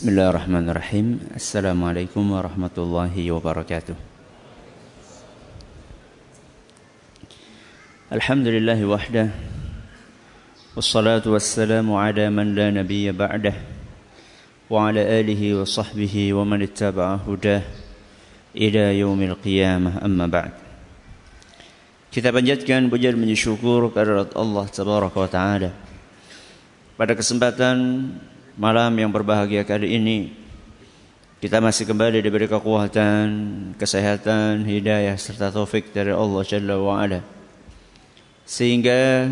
Bismillahirrahmanirrahim. 0.00 1.20
Assalamualaikum 1.36 2.24
warahmatullahi 2.32 3.20
wabarakatuh. 3.36 3.92
Alhamdulillah 8.08 8.80
wahdah. 8.80 9.28
Wassalatu 10.72 11.36
wassalamu 11.36 12.00
ala 12.00 12.32
man 12.32 12.56
la 12.56 12.72
nabiyya 12.72 13.12
ba'dah. 13.12 13.52
Wa 14.72 14.88
ala 14.88 15.04
alihi 15.04 15.52
wa 15.60 15.68
sahbihi 15.68 16.32
wa 16.32 16.48
man 16.48 16.64
ittaba'a 16.64 17.20
hudah 17.20 17.60
ila 18.56 18.84
yaumil 18.96 19.36
qiyamah 19.36 20.00
amma 20.00 20.24
ba'd. 20.32 20.56
Kita 22.08 22.32
panjatkan 22.32 22.88
puja 22.88 23.12
dan 23.12 23.20
syukur 23.36 23.92
kehadirat 23.92 24.32
Allah 24.32 24.64
tabaraka 24.64 25.18
wa 25.20 25.28
taala. 25.28 25.70
Pada 26.96 27.12
kesempatan 27.12 27.76
malam 28.60 28.92
yang 28.92 29.08
berbahagia 29.08 29.64
kali 29.64 29.96
ini 29.96 30.36
kita 31.40 31.64
masih 31.64 31.88
kembali 31.88 32.20
diberi 32.20 32.44
kekuatan, 32.44 33.28
kesehatan, 33.80 34.68
hidayah 34.68 35.16
serta 35.16 35.48
taufik 35.48 35.88
dari 35.96 36.12
Allah 36.12 36.44
Jalla 36.44 36.76
wa 36.76 37.00
Ala. 37.00 37.24
Sehingga 38.44 39.24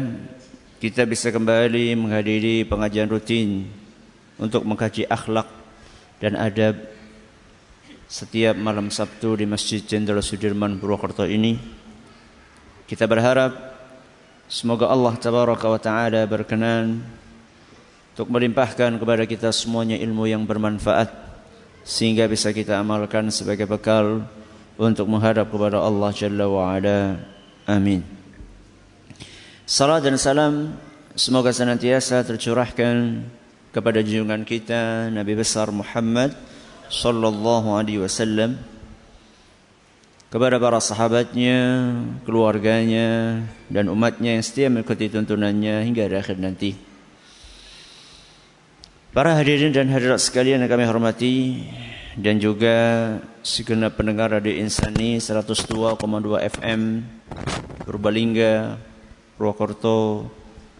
kita 0.80 1.04
bisa 1.04 1.28
kembali 1.28 1.92
menghadiri 2.00 2.64
pengajian 2.64 3.12
rutin 3.12 3.68
untuk 4.40 4.64
mengkaji 4.64 5.04
akhlak 5.04 5.52
dan 6.16 6.32
adab 6.40 6.80
setiap 8.08 8.56
malam 8.56 8.88
Sabtu 8.88 9.36
di 9.36 9.44
Masjid 9.44 9.84
Jenderal 9.84 10.24
Sudirman 10.24 10.80
Purwokerto 10.80 11.28
ini. 11.28 11.60
Kita 12.88 13.04
berharap 13.04 13.52
semoga 14.48 14.88
Allah 14.88 15.12
tabaraka 15.20 15.68
wa 15.68 15.76
taala 15.76 16.24
berkenan 16.24 17.17
untuk 18.18 18.34
melimpahkan 18.34 18.98
kepada 18.98 19.22
kita 19.30 19.54
semuanya 19.54 19.94
ilmu 19.94 20.26
yang 20.26 20.42
bermanfaat 20.42 21.06
sehingga 21.86 22.26
bisa 22.26 22.50
kita 22.50 22.74
amalkan 22.74 23.30
sebagai 23.30 23.70
bekal 23.70 24.26
untuk 24.74 25.06
menghadap 25.06 25.46
kepada 25.46 25.78
Allah 25.78 26.10
Jalla 26.10 26.50
wa 26.50 26.66
Ala. 26.74 27.14
Amin. 27.62 28.02
Salam 29.62 30.02
dan 30.02 30.18
salam 30.18 30.74
semoga 31.14 31.54
senantiasa 31.54 32.26
tercurahkan 32.26 33.22
kepada 33.70 34.02
junjungan 34.02 34.42
kita 34.42 35.14
Nabi 35.14 35.38
besar 35.38 35.70
Muhammad 35.70 36.34
sallallahu 36.90 37.70
alaihi 37.70 38.02
wasallam 38.02 38.58
kepada 40.26 40.58
para 40.58 40.82
sahabatnya, 40.82 41.94
keluarganya, 42.26 43.46
dan 43.70 43.86
umatnya 43.86 44.34
yang 44.34 44.42
setia 44.42 44.66
mengikuti 44.66 45.06
tuntunannya 45.06 45.86
hingga 45.86 46.10
akhir 46.18 46.42
nanti. 46.42 46.87
Para 49.08 49.32
hadirin 49.32 49.72
dan 49.72 49.88
hadirat 49.88 50.20
sekalian 50.20 50.60
yang 50.60 50.68
kami 50.68 50.84
hormati 50.84 51.64
dan 52.12 52.36
juga 52.36 52.76
segenap 53.40 53.96
pendengar 53.96 54.28
Radio 54.36 54.52
Insani 54.52 55.16
102,2 55.16 55.96
FM 56.36 57.08
Purbalingga, 57.88 58.76
Purwokerto, 59.40 60.28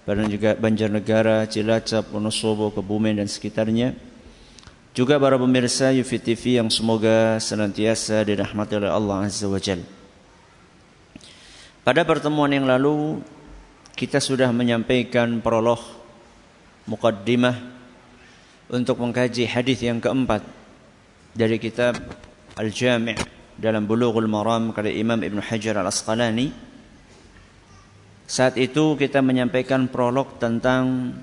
dan 0.04 0.28
juga 0.28 0.52
Banjarnegara, 0.60 1.48
Cilacap, 1.48 2.12
Wonosobo, 2.12 2.68
Kebumen 2.68 3.16
dan 3.16 3.32
sekitarnya. 3.32 3.96
Juga 4.92 5.16
para 5.16 5.40
pemirsa 5.40 5.88
Yufi 5.96 6.20
TV 6.20 6.60
yang 6.60 6.68
semoga 6.68 7.40
senantiasa 7.40 8.28
dirahmati 8.28 8.76
oleh 8.76 8.92
Allah 8.92 9.24
Azza 9.24 9.48
wa 9.48 9.56
Jal. 9.56 9.80
Pada 11.80 12.04
pertemuan 12.04 12.52
yang 12.52 12.68
lalu 12.68 13.24
kita 13.96 14.20
sudah 14.20 14.52
menyampaikan 14.52 15.40
prolog 15.40 15.80
mukaddimah 16.84 17.77
untuk 18.68 19.00
mengkaji 19.00 19.48
hadis 19.48 19.80
yang 19.80 20.00
keempat 20.00 20.44
dari 21.32 21.56
kitab 21.56 21.96
Al-Jami' 22.56 23.16
dalam 23.56 23.88
Bulughul 23.88 24.28
Maram 24.28 24.70
karya 24.76 24.94
Imam 25.00 25.18
Ibn 25.18 25.40
Hajar 25.40 25.80
Al-Asqalani. 25.80 26.52
Saat 28.28 28.60
itu 28.60 28.92
kita 29.00 29.24
menyampaikan 29.24 29.88
prolog 29.88 30.36
tentang 30.36 31.16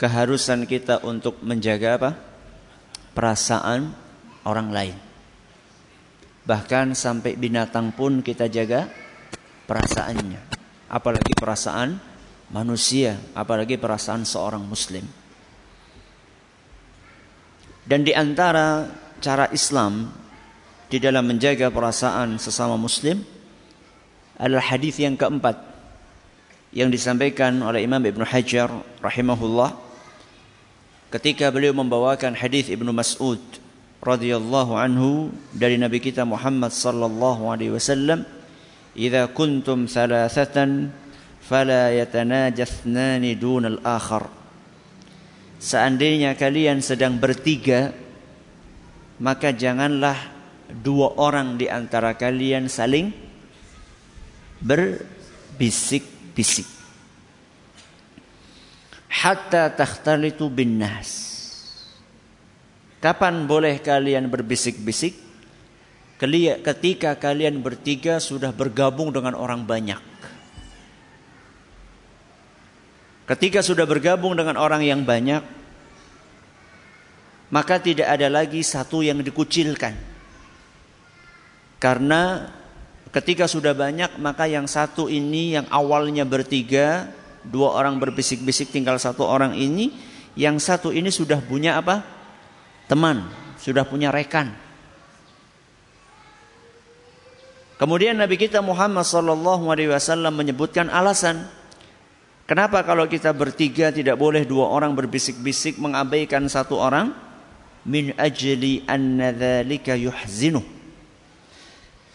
keharusan 0.00 0.64
kita 0.64 1.04
untuk 1.04 1.42
menjaga 1.44 2.00
apa? 2.00 2.10
perasaan 3.12 3.92
orang 4.46 4.68
lain. 4.70 4.96
Bahkan 6.46 6.96
sampai 6.96 7.34
binatang 7.34 7.90
pun 7.92 8.22
kita 8.22 8.46
jaga 8.46 8.88
perasaannya. 9.66 10.40
Apalagi 10.88 11.34
perasaan 11.36 12.00
manusia, 12.48 13.20
apalagi 13.36 13.76
perasaan 13.76 14.24
seorang 14.24 14.64
muslim. 14.64 15.17
Dan 17.88 18.04
di 18.04 18.12
antara 18.12 18.84
cara 19.24 19.48
Islam 19.48 20.12
di 20.92 21.00
dalam 21.00 21.24
menjaga 21.24 21.72
perasaan 21.72 22.36
sesama 22.36 22.76
muslim 22.76 23.24
adalah 24.36 24.60
hadis 24.60 25.00
yang 25.00 25.16
keempat 25.16 25.56
yang 26.76 26.92
disampaikan 26.92 27.64
oleh 27.64 27.88
Imam 27.88 28.04
Ibn 28.04 28.28
Hajar 28.28 28.68
rahimahullah 29.00 29.72
ketika 31.16 31.48
beliau 31.48 31.72
membawakan 31.72 32.36
hadis 32.36 32.68
Ibnu 32.68 32.92
Mas'ud 32.92 33.40
radhiyallahu 34.04 34.76
anhu 34.76 35.32
dari 35.56 35.80
Nabi 35.80 35.98
kita 35.98 36.28
Muhammad 36.28 36.76
sallallahu 36.76 37.48
alaihi 37.48 37.72
wasallam 37.72 38.28
"Idza 38.92 39.32
kuntum 39.32 39.88
thalathatan 39.88 40.92
fala 41.40 41.88
yatanajathnan 41.96 43.24
dun 43.40 43.64
al-akhar." 43.64 44.37
Seandainya 45.58 46.38
kalian 46.38 46.82
sedang 46.82 47.18
bertiga 47.18 47.90
maka 49.18 49.50
janganlah 49.50 50.14
dua 50.70 51.18
orang 51.18 51.58
di 51.58 51.66
antara 51.66 52.14
kalian 52.14 52.70
saling 52.70 53.10
berbisik-bisik 54.62 56.78
hatta 59.18 59.74
takhtalitu 59.74 60.46
bin 60.46 60.78
nas. 60.78 61.26
Kapan 62.98 63.46
boleh 63.46 63.78
kalian 63.78 64.30
berbisik-bisik? 64.30 65.26
Ketika 66.18 67.14
kalian 67.14 67.62
bertiga 67.62 68.18
sudah 68.18 68.50
bergabung 68.50 69.14
dengan 69.14 69.38
orang 69.38 69.62
banyak. 69.62 70.17
Ketika 73.28 73.60
sudah 73.60 73.84
bergabung 73.84 74.32
dengan 74.32 74.56
orang 74.56 74.80
yang 74.80 75.04
banyak, 75.04 75.44
maka 77.52 77.76
tidak 77.76 78.08
ada 78.08 78.32
lagi 78.32 78.64
satu 78.64 79.04
yang 79.04 79.20
dikucilkan. 79.20 79.92
Karena 81.76 82.48
ketika 83.12 83.44
sudah 83.44 83.76
banyak, 83.76 84.16
maka 84.16 84.48
yang 84.48 84.64
satu 84.64 85.12
ini 85.12 85.60
yang 85.60 85.68
awalnya 85.68 86.24
bertiga 86.24 87.12
dua 87.44 87.76
orang 87.76 88.00
berbisik-bisik 88.00 88.72
tinggal 88.72 88.96
satu 89.00 89.24
orang 89.24 89.56
ini 89.56 89.92
yang 90.38 90.60
satu 90.60 90.92
ini 90.92 91.08
sudah 91.08 91.40
punya 91.40 91.80
apa 91.80 92.04
teman 92.90 93.26
sudah 93.58 93.88
punya 93.88 94.12
rekan 94.12 94.52
kemudian 97.80 98.18
Nabi 98.18 98.36
kita 98.36 98.60
Muhammad 98.60 99.06
Wasallam 99.06 100.34
menyebutkan 100.34 100.92
alasan 100.92 101.46
kenapa 102.48 102.80
kalau 102.82 103.04
kita 103.04 103.30
bertiga 103.36 103.92
tidak 103.92 104.16
boleh 104.16 104.48
dua 104.48 104.72
orang 104.72 104.96
berbisik-bisik 104.96 105.76
mengabaikan 105.76 106.48
satu 106.48 106.80
orang 106.80 107.12
min 107.84 108.16
ajli 108.16 108.88
anna 108.88 109.30
dzalika 109.30 109.92
yuhzinu 109.92 110.64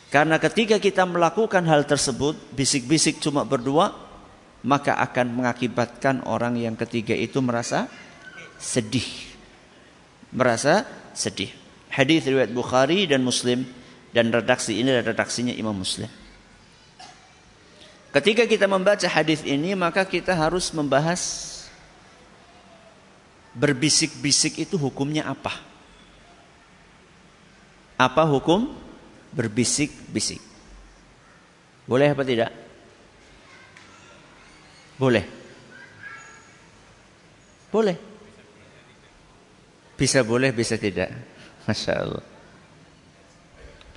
karena 0.10 0.42
ketika 0.42 0.82
kita 0.82 1.06
melakukan 1.06 1.62
hal 1.70 1.86
tersebut 1.86 2.34
bisik-bisik 2.58 3.22
cuma 3.22 3.46
berdua 3.46 4.04
maka 4.64 4.96
akan 4.96 5.44
mengakibatkan 5.44 6.24
orang 6.24 6.56
yang 6.56 6.80
ketiga 6.80 7.12
itu 7.14 7.44
merasa 7.44 7.92
sedih. 8.58 9.06
Merasa 10.32 10.88
sedih. 11.12 11.52
Hadis 11.92 12.26
riwayat 12.26 12.50
Bukhari 12.50 13.06
dan 13.06 13.22
Muslim 13.22 13.68
dan 14.16 14.32
redaksi 14.34 14.80
ini 14.80 14.90
adalah 14.90 15.14
redaksinya 15.14 15.54
Imam 15.54 15.76
Muslim. 15.78 16.10
Ketika 18.14 18.46
kita 18.46 18.70
membaca 18.70 19.10
hadis 19.10 19.42
ini 19.42 19.74
maka 19.74 20.06
kita 20.06 20.38
harus 20.38 20.70
membahas 20.70 21.50
berbisik-bisik 23.58 24.62
itu 24.62 24.78
hukumnya 24.78 25.26
apa? 25.26 25.50
Apa 27.98 28.22
hukum 28.30 28.70
berbisik-bisik? 29.34 30.38
Boleh 31.90 32.14
apa 32.14 32.22
tidak? 32.22 32.54
Boleh. 35.02 35.26
Boleh. 37.74 37.98
Bisa 39.98 40.22
boleh, 40.22 40.54
bisa 40.54 40.78
tidak. 40.78 41.10
Masya 41.66 41.94
Allah. 41.98 42.26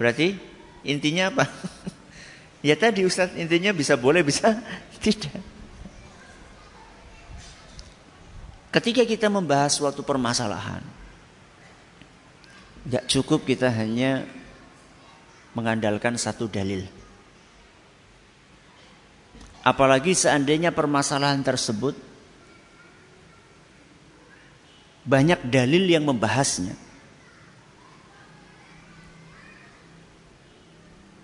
Berarti 0.00 0.40
intinya 0.88 1.28
apa? 1.28 1.44
ya 2.66 2.74
tadi 2.74 3.06
Ustaz 3.06 3.30
intinya 3.38 3.70
bisa 3.70 3.94
boleh, 3.94 4.26
bisa 4.26 4.58
tidak. 5.04 5.38
ketika 8.74 9.08
kita 9.08 9.32
membahas 9.32 9.72
suatu 9.72 10.04
permasalahan, 10.04 10.84
tidak 12.84 13.04
cukup 13.08 13.46
kita 13.48 13.72
hanya 13.72 14.28
mengandalkan 15.56 16.20
satu 16.20 16.44
dalil. 16.44 16.84
Apalagi 19.64 20.12
seandainya 20.12 20.70
permasalahan 20.70 21.40
tersebut 21.42 21.96
banyak 25.02 25.40
dalil 25.48 25.88
yang 25.88 26.04
membahasnya. 26.04 26.85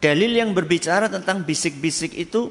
Dalil 0.02 0.34
yang 0.34 0.50
berbicara 0.50 1.06
tentang 1.06 1.46
bisik-bisik 1.46 2.18
itu 2.18 2.50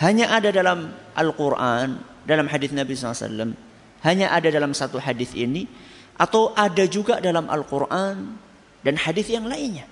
hanya 0.00 0.32
ada 0.32 0.48
dalam 0.48 0.90
Al-Quran, 1.12 2.00
dalam 2.24 2.48
hadis 2.48 2.72
Nabi 2.72 2.96
SAW. 2.96 3.52
Hanya 4.00 4.32
ada 4.32 4.48
dalam 4.48 4.72
satu 4.72 4.96
hadis 4.96 5.36
ini, 5.36 5.68
atau 6.16 6.56
ada 6.56 6.88
juga 6.88 7.20
dalam 7.20 7.44
Al-Quran 7.50 8.40
dan 8.80 8.94
hadis 8.96 9.28
yang 9.28 9.44
lainnya. 9.44 9.84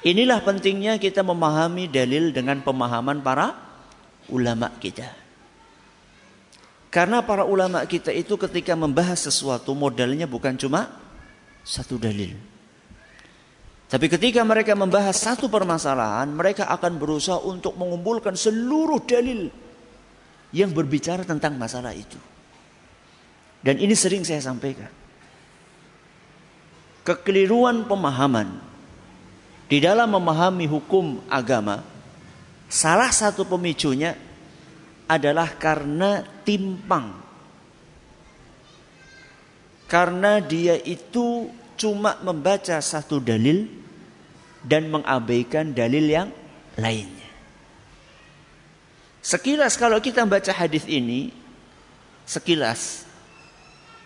Inilah 0.00 0.40
pentingnya 0.40 0.96
kita 0.96 1.20
memahami 1.20 1.84
dalil 1.84 2.32
dengan 2.32 2.64
pemahaman 2.64 3.20
para 3.20 3.52
ulama 4.32 4.72
kita. 4.80 5.12
Karena 6.88 7.22
para 7.22 7.44
ulama 7.46 7.84
kita 7.84 8.10
itu 8.10 8.34
ketika 8.40 8.74
membahas 8.74 9.20
sesuatu 9.28 9.76
modalnya 9.76 10.24
bukan 10.24 10.56
cuma 10.56 10.88
satu 11.64 12.00
dalil. 12.00 12.32
Tapi 13.90 14.06
ketika 14.06 14.46
mereka 14.46 14.78
membahas 14.78 15.18
satu 15.18 15.50
permasalahan, 15.50 16.30
mereka 16.30 16.70
akan 16.70 16.94
berusaha 16.94 17.42
untuk 17.42 17.74
mengumpulkan 17.74 18.38
seluruh 18.38 19.02
dalil 19.02 19.50
yang 20.54 20.70
berbicara 20.70 21.26
tentang 21.26 21.58
masalah 21.58 21.90
itu. 21.90 22.18
Dan 23.60 23.82
ini 23.82 23.92
sering 23.98 24.22
saya 24.22 24.38
sampaikan. 24.38 24.88
Kekeliruan 27.02 27.84
pemahaman 27.90 28.62
di 29.66 29.82
dalam 29.82 30.14
memahami 30.14 30.70
hukum 30.70 31.26
agama, 31.26 31.82
salah 32.70 33.10
satu 33.10 33.42
pemicunya 33.42 34.14
adalah 35.10 35.50
karena 35.58 36.22
timpang. 36.46 37.29
Karena 39.90 40.38
dia 40.38 40.78
itu 40.78 41.50
cuma 41.74 42.14
membaca 42.22 42.78
satu 42.78 43.18
dalil 43.18 43.66
dan 44.62 44.86
mengabaikan 44.86 45.74
dalil 45.74 46.06
yang 46.06 46.28
lainnya. 46.78 47.26
Sekilas 49.18 49.74
kalau 49.74 49.98
kita 49.98 50.22
baca 50.24 50.54
hadis 50.54 50.86
ini, 50.86 51.34
sekilas 52.22 53.10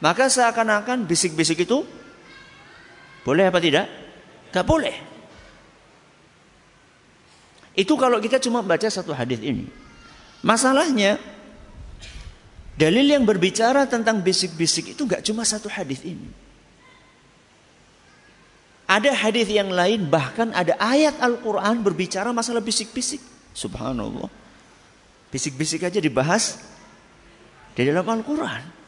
maka 0.04 0.28
seakan-akan 0.28 1.08
bisik-bisik 1.08 1.64
itu 1.64 1.80
boleh 3.24 3.48
apa 3.48 3.56
tidak? 3.56 3.88
Gak 4.52 4.66
boleh. 4.68 4.92
Itu 7.72 7.96
kalau 7.96 8.20
kita 8.20 8.36
cuma 8.38 8.60
baca 8.60 8.84
satu 8.86 9.16
hadis 9.16 9.40
ini. 9.40 9.64
Masalahnya 10.44 11.16
dalil 12.74 13.06
yang 13.06 13.22
berbicara 13.22 13.86
tentang 13.86 14.22
bisik-bisik 14.22 14.94
itu 14.94 15.02
gak 15.06 15.22
cuma 15.26 15.46
satu 15.46 15.70
hadis 15.70 16.02
ini. 16.02 16.28
Ada 18.84 19.16
hadis 19.16 19.48
yang 19.48 19.72
lain 19.72 20.12
bahkan 20.12 20.52
ada 20.52 20.76
ayat 20.76 21.16
Al-Qur'an 21.16 21.80
berbicara 21.80 22.30
masalah 22.36 22.60
bisik-bisik. 22.60 23.22
Subhanallah. 23.56 24.28
Bisik-bisik 25.32 25.88
aja 25.88 25.98
dibahas 25.98 26.60
di 27.72 27.82
dalam 27.88 28.04
Al-Qur'an. 28.04 28.84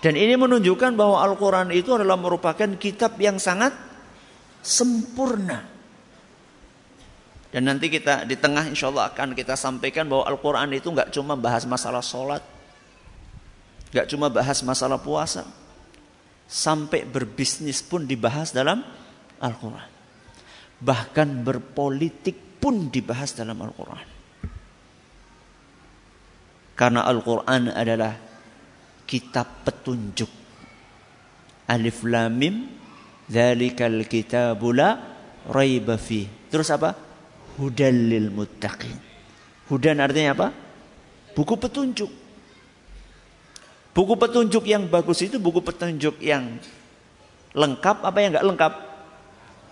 Dan 0.00 0.16
ini 0.16 0.32
menunjukkan 0.32 0.96
bahwa 0.96 1.20
Al-Quran 1.20 1.76
itu 1.76 1.92
adalah 1.92 2.16
merupakan 2.16 2.72
kitab 2.80 3.20
yang 3.20 3.36
sangat 3.36 3.76
sempurna. 4.64 5.79
Dan 7.50 7.66
nanti 7.66 7.90
kita 7.90 8.22
di 8.22 8.38
tengah 8.38 8.70
insya 8.70 8.94
Allah 8.94 9.10
akan 9.10 9.34
kita 9.34 9.58
sampaikan 9.58 10.06
bahwa 10.06 10.22
Al-Quran 10.30 10.70
itu 10.70 10.86
nggak 10.86 11.10
cuma 11.10 11.34
bahas 11.34 11.66
masalah 11.66 12.02
sholat. 12.02 12.42
nggak 13.90 14.06
cuma 14.06 14.30
bahas 14.30 14.62
masalah 14.62 15.02
puasa. 15.02 15.42
Sampai 16.46 17.02
berbisnis 17.02 17.82
pun 17.82 18.06
dibahas 18.06 18.54
dalam 18.54 18.86
Al-Quran. 19.42 19.90
Bahkan 20.78 21.28
berpolitik 21.42 22.62
pun 22.62 22.86
dibahas 22.86 23.34
dalam 23.34 23.58
Al-Quran. 23.58 24.06
Karena 26.78 27.02
Al-Quran 27.02 27.74
adalah 27.74 28.14
kitab 29.10 29.66
petunjuk. 29.66 30.30
Alif 31.66 32.06
lam 32.06 32.30
mim 32.30 32.54
dzalikal 33.26 34.06
kitabul 34.06 34.78
la 34.78 34.94
raiba. 35.50 35.98
Terus 36.46 36.70
apa? 36.70 37.09
Hudal 37.58 37.96
lil 37.96 38.30
muttaqin. 38.30 39.10
Hudan 39.70 40.02
artinya 40.02 40.34
apa? 40.34 40.48
Buku 41.34 41.54
petunjuk. 41.54 42.10
Buku 43.94 44.14
petunjuk 44.18 44.66
yang 44.66 44.90
bagus 44.90 45.22
itu 45.22 45.38
buku 45.38 45.62
petunjuk 45.62 46.18
yang 46.18 46.58
lengkap 47.54 48.02
apa 48.02 48.18
yang 48.18 48.30
enggak 48.34 48.46
lengkap? 48.46 48.72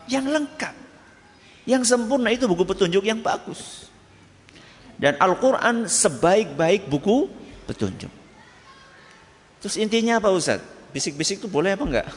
Yang 0.07 0.27
lengkap. 0.31 0.75
Yang 1.67 1.83
sempurna 1.91 2.31
itu 2.31 2.47
buku 2.47 2.63
petunjuk 2.63 3.03
yang 3.03 3.19
bagus. 3.23 3.91
Dan 4.99 5.19
Al-Quran 5.19 5.87
sebaik-baik 5.87 6.87
buku 6.91 7.31
petunjuk. 7.67 8.11
Terus 9.59 9.75
intinya 9.79 10.23
apa 10.23 10.31
Ustaz? 10.31 10.63
Bisik-bisik 10.95 11.43
itu 11.43 11.51
boleh 11.51 11.75
apa 11.75 11.85
enggak? 11.87 12.09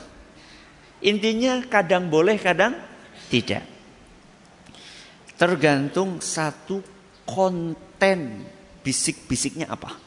Intinya 1.02 1.66
kadang 1.66 2.14
boleh, 2.14 2.38
kadang 2.38 2.78
tidak. 3.34 3.66
Tergantung 5.42 6.22
satu 6.22 6.86
konten 7.26 8.46
bisik-bisiknya 8.86 9.74
apa. 9.74 9.98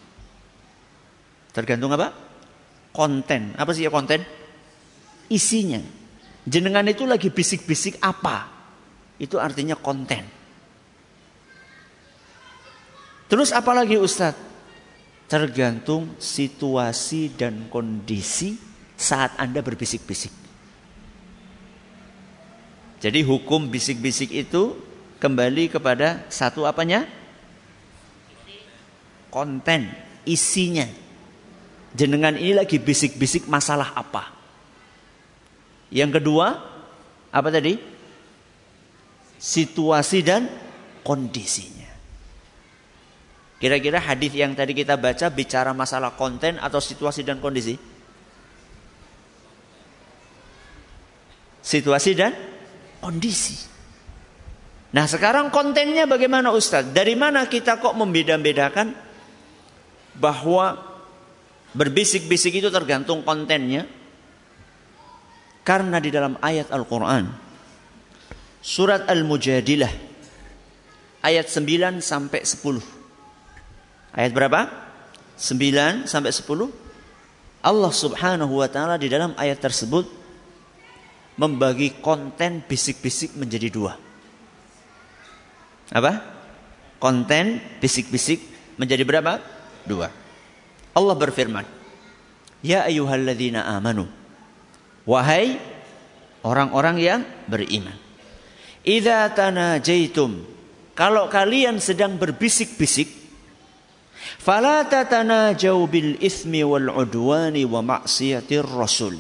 Tergantung 1.50 1.90
apa? 1.90 2.14
Konten. 2.94 3.58
Apa 3.58 3.74
sih 3.74 3.82
ya 3.82 3.90
konten? 3.90 4.22
Isinya. 5.26 5.82
Jenengan 6.46 6.86
itu 6.86 7.02
lagi 7.02 7.34
bisik-bisik 7.34 7.98
apa? 7.98 8.46
Itu 9.18 9.42
artinya 9.42 9.74
konten. 9.74 10.22
Terus 13.26 13.50
apa 13.50 13.74
lagi 13.74 13.98
Ustadz? 13.98 14.54
tergantung 15.24 16.14
situasi 16.20 17.32
dan 17.34 17.66
kondisi 17.72 18.54
saat 18.94 19.34
Anda 19.40 19.64
berbisik-bisik. 19.64 20.30
Jadi 23.02 23.20
hukum 23.26 23.68
bisik-bisik 23.68 24.32
itu 24.32 24.78
kembali 25.24 25.72
kepada 25.72 26.28
satu 26.28 26.68
apanya? 26.68 27.08
Konten, 29.32 29.88
isinya. 30.28 30.84
Jenengan 31.96 32.36
ini 32.36 32.52
lagi 32.52 32.76
bisik-bisik 32.76 33.48
masalah 33.48 33.96
apa? 33.96 34.36
Yang 35.88 36.20
kedua, 36.20 36.60
apa 37.32 37.48
tadi? 37.48 37.80
Situasi 39.40 40.20
dan 40.20 40.44
kondisinya. 41.00 41.88
Kira-kira 43.56 43.96
hadis 44.04 44.36
yang 44.36 44.52
tadi 44.52 44.76
kita 44.76 45.00
baca 45.00 45.32
bicara 45.32 45.72
masalah 45.72 46.12
konten 46.12 46.60
atau 46.60 46.84
situasi 46.84 47.24
dan 47.24 47.40
kondisi? 47.40 47.80
Situasi 51.64 52.12
dan 52.12 52.36
kondisi. 53.00 53.73
Nah 54.94 55.10
sekarang 55.10 55.50
kontennya 55.50 56.06
bagaimana 56.06 56.54
Ustadz? 56.54 56.94
Dari 56.94 57.18
mana 57.18 57.50
kita 57.50 57.82
kok 57.82 57.98
membeda-bedakan 57.98 58.94
bahwa 60.14 60.78
berbisik-bisik 61.74 62.62
itu 62.62 62.70
tergantung 62.70 63.26
kontennya? 63.26 63.90
Karena 65.66 65.98
di 65.98 66.14
dalam 66.14 66.38
ayat 66.38 66.70
Al-Quran 66.70 67.24
Surat 68.60 69.08
Al-Mujadilah 69.08 69.88
Ayat 71.24 71.48
9 71.48 72.04
sampai 72.04 72.44
10 72.44 72.84
Ayat 74.12 74.30
berapa? 74.30 74.68
9 75.34 76.06
sampai 76.06 76.30
10. 76.30 76.70
Allah 77.64 77.92
Subhanahu 77.92 78.62
wa 78.62 78.68
taala 78.70 78.94
di 79.00 79.10
dalam 79.10 79.34
ayat 79.34 79.58
tersebut 79.58 80.06
membagi 81.34 81.98
konten 81.98 82.62
bisik-bisik 82.62 83.34
menjadi 83.34 83.72
dua. 83.72 84.03
Apa? 85.92 86.22
Konten 87.02 87.60
bisik-bisik 87.82 88.40
menjadi 88.80 89.04
berapa? 89.04 89.42
Dua. 89.84 90.08
Allah 90.94 91.16
berfirman, 91.18 91.66
"Ya 92.64 92.86
ayyuhalladzina 92.88 93.66
amanu." 93.76 94.08
Wahai 95.04 95.60
orang-orang 96.40 96.96
yang 96.96 97.20
beriman. 97.44 97.92
Idza 98.84 99.28
tanajaitum 99.36 100.54
kalau 100.94 101.26
kalian 101.26 101.82
sedang 101.82 102.14
berbisik-bisik, 102.14 103.10
fala 104.38 104.86
tatanajau 104.86 105.90
bil 105.90 106.14
ismi 106.22 106.62
wal 106.62 106.86
udwani 106.94 107.66
wa 107.66 107.82
maksiatir 107.82 108.62
rasul. 108.62 109.18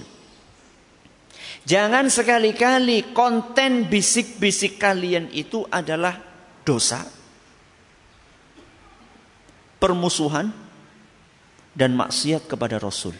Jangan 1.66 2.06
sekali-kali 2.12 3.10
konten 3.10 3.90
bisik-bisik 3.90 4.78
kalian 4.78 5.32
itu 5.34 5.66
adalah 5.66 6.14
dosa, 6.64 7.04
permusuhan, 9.78 10.50
dan 11.76 11.92
maksiat 11.92 12.48
kepada 12.48 12.80
Rasul. 12.80 13.12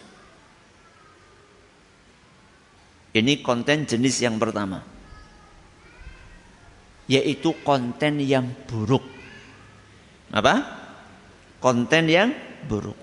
Ini 3.15 3.39
konten 3.39 3.87
jenis 3.87 4.19
yang 4.19 4.35
pertama. 4.35 4.83
Yaitu 7.07 7.55
konten 7.63 8.19
yang 8.19 8.49
buruk. 8.67 9.05
Apa? 10.33 10.55
Konten 11.61 12.11
yang 12.11 12.33
buruk. 12.67 12.97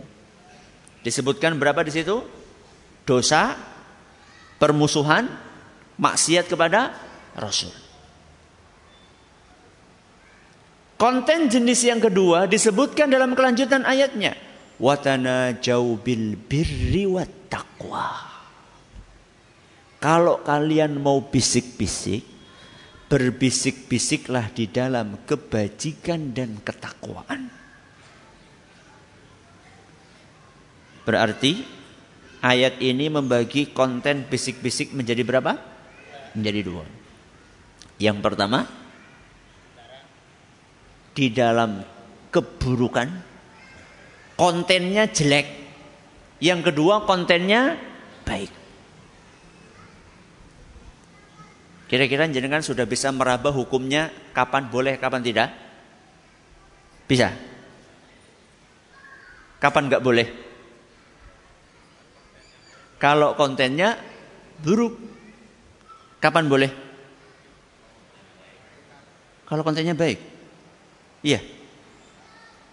Disebutkan 1.01 1.57
berapa 1.57 1.81
di 1.87 1.93
situ? 1.95 2.21
Dosa, 3.09 3.57
permusuhan, 4.61 5.27
maksiat 5.97 6.51
kepada 6.51 6.93
Rasul. 7.39 7.82
Konten 11.03 11.51
jenis 11.51 11.83
yang 11.83 11.99
kedua 11.99 12.47
disebutkan 12.47 13.11
dalam 13.11 13.35
kelanjutan 13.35 13.83
ayatnya. 13.83 14.39
Watana 14.79 15.51
jauh 15.59 15.99
bil 15.99 16.39
birri 16.39 17.11
wat 17.11 17.51
taqwa. 17.51 18.23
Kalau 19.99 20.47
kalian 20.47 21.03
mau 21.03 21.19
bisik-bisik, 21.27 22.23
berbisik-bisiklah 23.11 24.55
di 24.55 24.71
dalam 24.71 25.27
kebajikan 25.27 26.31
dan 26.31 26.63
ketakwaan. 26.63 27.51
Berarti 31.03 31.67
ayat 32.47 32.79
ini 32.79 33.11
membagi 33.11 33.75
konten 33.75 34.31
bisik-bisik 34.31 34.95
menjadi 34.95 35.27
berapa? 35.27 35.59
Menjadi 36.39 36.63
dua. 36.63 36.87
Yang 37.99 38.23
pertama, 38.23 38.82
di 41.13 41.29
dalam 41.33 41.85
keburukan, 42.33 43.09
kontennya 44.37 45.09
jelek. 45.09 45.47
Yang 46.43 46.73
kedua, 46.73 47.07
kontennya 47.07 47.79
baik. 48.27 48.51
Kira-kira 51.93 52.25
jenengan 52.33 52.65
sudah 52.65 52.89
bisa 52.89 53.13
meraba 53.13 53.53
hukumnya 53.53 54.09
kapan 54.33 54.73
boleh, 54.73 54.97
kapan 54.97 55.21
tidak? 55.21 55.53
Bisa. 57.05 57.29
Kapan 59.61 59.93
nggak 59.93 60.01
boleh? 60.01 60.27
Kalau 62.97 63.37
kontennya 63.37 64.01
buruk, 64.65 64.97
kapan 66.17 66.49
boleh? 66.49 66.71
Kalau 69.45 69.61
kontennya 69.61 69.93
baik, 69.93 70.32
iya. 71.23 71.41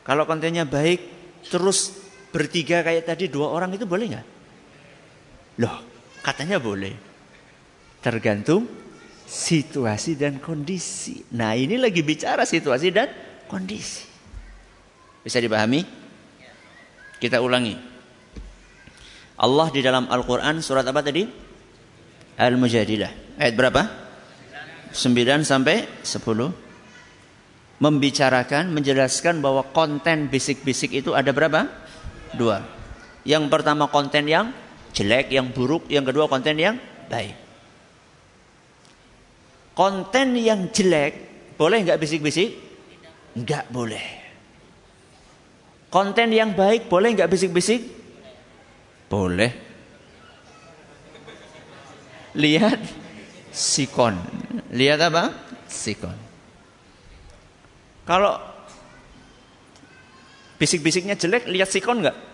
Kalau 0.03 0.25
kontennya 0.25 0.65
baik, 0.65 0.99
terus 1.47 1.93
bertiga 2.33 2.81
kayak 2.81 3.05
tadi 3.05 3.29
dua 3.29 3.53
orang 3.53 3.73
itu 3.73 3.85
boleh 3.85 4.05
nggak? 4.09 4.27
Loh, 5.61 5.77
katanya 6.25 6.57
boleh. 6.57 6.93
Tergantung 7.99 8.65
situasi 9.29 10.17
dan 10.17 10.41
kondisi. 10.41 11.21
Nah, 11.37 11.53
ini 11.53 11.77
lagi 11.77 12.01
bicara 12.01 12.47
situasi 12.47 12.89
dan 12.89 13.11
kondisi. 13.45 14.07
Bisa 15.21 15.37
dipahami? 15.37 15.85
Kita 17.19 17.43
ulangi. 17.43 17.75
Allah 19.39 19.67
di 19.69 19.83
dalam 19.83 20.07
Al-Quran 20.07 20.63
surat 20.63 20.87
apa 20.87 21.03
tadi? 21.03 21.27
Al-Mujadilah. 22.39 23.35
Ayat 23.35 23.53
berapa? 23.55 23.81
9 24.95 25.43
sampai 25.43 25.85
10. 26.01 26.68
Membicarakan, 27.79 28.75
menjelaskan 28.75 29.39
bahwa 29.39 29.63
konten 29.71 30.27
bisik-bisik 30.27 30.91
itu 30.91 31.15
ada 31.15 31.31
berapa? 31.31 31.71
Dua. 32.35 32.59
Yang 33.23 33.47
pertama 33.47 33.87
konten 33.87 34.27
yang 34.27 34.51
jelek, 34.91 35.31
yang 35.31 35.51
buruk. 35.55 35.87
Yang 35.87 36.11
kedua 36.11 36.27
konten 36.27 36.59
yang 36.59 36.75
baik 37.07 37.49
konten 39.79 40.35
yang 40.35 40.67
jelek 40.75 41.13
boleh 41.55 41.87
nggak 41.87 42.03
bisik-bisik? 42.03 42.51
Nggak 43.39 43.71
boleh. 43.71 44.03
Konten 45.87 46.35
yang 46.35 46.51
baik 46.51 46.91
boleh 46.91 47.15
nggak 47.15 47.31
bisik-bisik? 47.31 47.87
Boleh. 49.07 49.55
Lihat 52.35 52.83
sikon. 53.55 54.19
Lihat 54.75 54.99
apa? 54.99 55.31
Sikon. 55.71 56.28
Kalau 58.09 58.41
bisik-bisiknya 60.57 61.13
jelek, 61.13 61.45
lihat 61.45 61.69
sikon 61.69 62.01
nggak? 62.01 62.17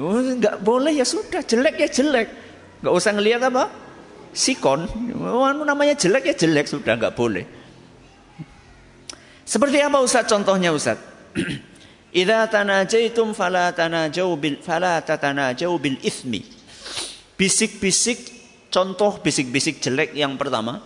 Oh, 0.00 0.16
nggak 0.16 0.62
boleh 0.62 0.94
ya 0.94 1.06
sudah, 1.06 1.42
jelek 1.44 1.76
ya 1.78 1.88
jelek. 1.90 2.28
Nggak 2.80 2.94
usah 2.94 3.10
ngelihat 3.14 3.42
apa? 3.46 3.70
sikon, 4.30 4.86
anu 5.18 5.62
namanya 5.66 5.98
jelek 5.98 6.30
ya 6.30 6.34
jelek 6.34 6.66
sudah 6.70 6.94
nggak 6.94 7.14
boleh. 7.18 7.44
Seperti 9.42 9.82
apa 9.82 9.98
Ustaz 9.98 10.30
contohnya 10.30 10.70
Ustaz? 10.70 10.98
Idza 12.20 12.46
tanajaitum 12.46 13.34
fala 13.34 13.74
tanajau 13.74 14.38
bil 14.38 14.62
fala 14.62 15.02
tatanajau 15.02 15.74
bil 15.82 15.98
ismi. 16.02 16.42
Bisik-bisik 17.34 18.18
contoh 18.70 19.18
bisik-bisik 19.18 19.82
jelek 19.82 20.14
yang 20.14 20.38
pertama 20.38 20.78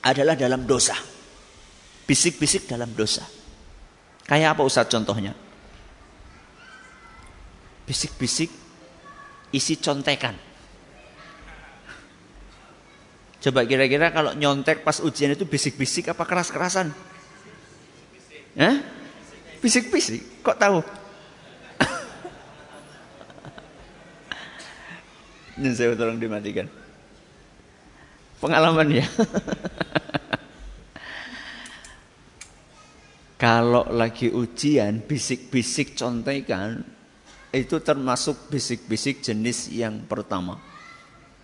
adalah 0.00 0.32
dalam 0.32 0.64
dosa. 0.64 0.96
Bisik-bisik 2.02 2.66
dalam 2.66 2.90
dosa. 2.92 3.22
Kayak 4.26 4.58
apa 4.58 4.62
Ustaz 4.66 4.90
contohnya? 4.90 5.32
Bisik-bisik 7.86 8.50
isi 9.52 9.76
contekan. 9.78 10.34
Coba 13.42 13.66
kira-kira 13.66 14.14
kalau 14.14 14.38
nyontek 14.38 14.86
pas 14.86 15.02
ujian 15.02 15.34
itu 15.34 15.42
bisik-bisik 15.42 16.14
apa 16.14 16.22
keras-kerasan? 16.22 16.94
Hah? 18.54 18.78
Bisik-bisik. 19.58 20.46
Kok 20.46 20.58
tahu? 20.58 20.78
Ini 25.58 25.74
saya 25.74 25.98
tolong 25.98 26.22
dimatikan. 26.22 26.70
Pengalaman 28.38 28.90
ya. 28.90 29.06
Kalau 33.42 33.90
lagi 33.90 34.30
ujian, 34.30 35.02
bisik-bisik 35.02 35.98
contekan, 35.98 36.78
itu 37.50 37.82
termasuk 37.82 38.46
bisik-bisik 38.46 39.18
jenis 39.18 39.66
yang 39.74 40.06
pertama 40.06 40.62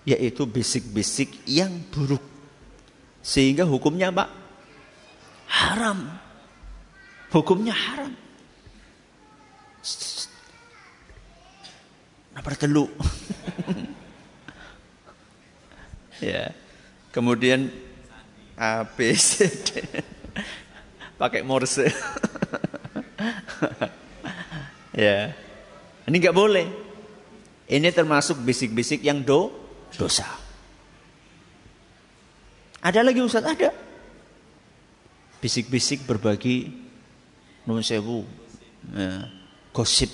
yaitu 0.08 0.48
bisik-bisik 0.48 1.44
yang 1.44 1.68
buruk. 1.92 2.24
Sehingga 3.20 3.68
hukumnya 3.68 4.08
apa? 4.08 4.24
Haram. 5.52 6.08
Hukumnya 7.28 7.76
haram. 7.76 8.16
Apa 12.32 12.56
telu? 12.56 12.88
ya. 16.24 16.56
Kemudian 17.12 17.68
A 18.56 18.88
B 18.88 19.12
C 19.12 19.44
D. 19.44 19.68
Pakai 21.18 21.42
morse. 21.42 21.90
ya. 24.94 25.34
Ini 26.06 26.16
nggak 26.16 26.36
boleh. 26.36 26.66
Ini 27.68 27.90
termasuk 27.90 28.40
bisik-bisik 28.46 29.02
yang 29.02 29.20
do 29.26 29.50
dosa. 29.98 30.24
Ada 32.78 33.02
lagi 33.02 33.18
Ustaz? 33.18 33.44
Ada. 33.44 33.74
Bisik-bisik 35.42 36.06
berbagi 36.06 36.70
nun 37.66 37.82
sewu. 37.82 38.22
Ya, 38.94 39.26
gosip. 39.74 40.08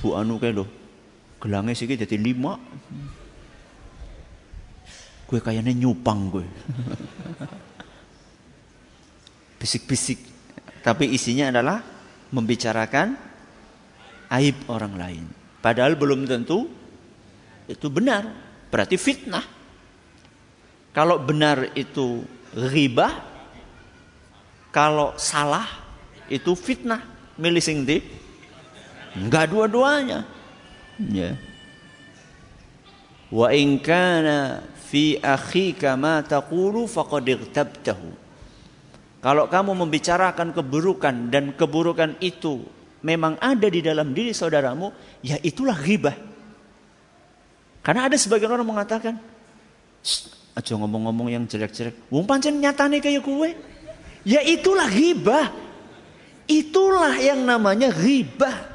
Bu 0.00 0.16
anu 0.16 0.40
kayak 0.40 0.58
lo. 0.58 0.66
Gelangnya 1.38 1.76
sih 1.76 1.86
jadi 1.86 2.16
lima. 2.16 2.56
Gue 5.28 5.38
kayaknya 5.38 5.76
nyupang 5.76 6.32
gue. 6.34 6.46
Bisik-bisik. 9.60 10.18
Tapi 10.80 11.12
isinya 11.12 11.52
adalah 11.52 11.84
membicarakan 12.32 13.12
aib 14.32 14.56
orang 14.72 14.94
lain. 14.96 15.24
Padahal 15.60 16.00
belum 16.00 16.24
tentu 16.24 16.64
itu 17.68 17.86
benar, 17.92 18.24
berarti 18.72 18.96
fitnah. 18.96 19.44
Kalau 20.90 21.20
benar 21.22 21.70
itu 21.76 22.24
Ghibah 22.50 23.14
kalau 24.74 25.14
salah 25.18 25.66
itu 26.26 26.54
fitnah. 26.58 27.02
Milih 27.38 27.62
sing 27.62 27.86
di? 27.86 28.02
Enggak 29.14 29.50
dua-duanya. 29.50 30.26
Ya. 30.98 31.38
Wa 33.30 33.54
in 33.54 33.78
kana 33.78 34.66
fi 34.90 35.18
akhika 35.18 35.94
ma 35.94 36.22
taqulu 36.22 36.86
faqad 36.90 37.26
igtabtahu. 37.26 38.29
Kalau 39.20 39.52
kamu 39.52 39.76
membicarakan 39.84 40.56
keburukan 40.56 41.28
dan 41.28 41.52
keburukan 41.52 42.16
itu 42.24 42.64
memang 43.04 43.36
ada 43.36 43.68
di 43.68 43.84
dalam 43.84 44.16
diri 44.16 44.32
saudaramu, 44.32 44.92
ya 45.20 45.36
itulah 45.44 45.76
ghibah. 45.76 46.16
Karena 47.84 48.08
ada 48.08 48.16
sebagian 48.16 48.52
orang 48.52 48.68
mengatakan, 48.68 49.20
aja 50.56 50.72
ngomong-ngomong 50.76 51.28
yang 51.32 51.44
jelek-jelek. 51.44 52.08
Wong 52.12 52.24
pancen 52.24 52.60
nyatane 52.60 53.00
kayak 53.00 53.20
gue. 53.24 53.50
Ya 54.24 54.40
itulah 54.44 54.88
ghibah. 54.88 55.52
Itulah 56.48 57.16
yang 57.20 57.44
namanya 57.44 57.88
ghibah. 57.92 58.68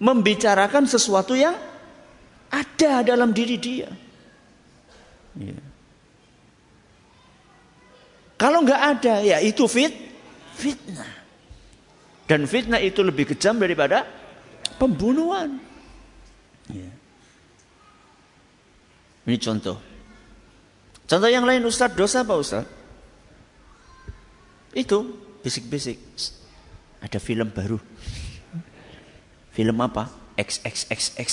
Membicarakan 0.00 0.88
sesuatu 0.88 1.36
yang 1.36 1.56
ada 2.48 3.04
dalam 3.04 3.36
diri 3.36 3.56
dia. 3.60 3.88
Ya. 5.36 5.69
Kalau 8.40 8.64
nggak 8.64 8.82
ada, 8.96 9.20
ya 9.20 9.36
itu 9.44 9.68
fit, 9.68 9.92
fitnah. 10.56 11.12
Dan 12.24 12.48
fitnah 12.48 12.80
itu 12.80 13.04
lebih 13.04 13.28
kejam 13.28 13.60
daripada 13.60 14.08
pembunuhan. 14.80 15.60
Ya. 16.72 16.88
Ini 19.28 19.36
contoh. 19.36 19.76
Contoh 21.04 21.28
yang 21.28 21.44
lain 21.44 21.68
Ustadz, 21.68 21.92
dosa 21.92 22.24
apa 22.24 22.32
Ustadz? 22.40 22.72
Itu 24.72 25.20
bisik-bisik. 25.44 26.00
Ada 27.04 27.20
film 27.20 27.52
baru. 27.52 27.76
Film 29.52 29.76
apa? 29.84 30.08
XXXX. 30.40 31.28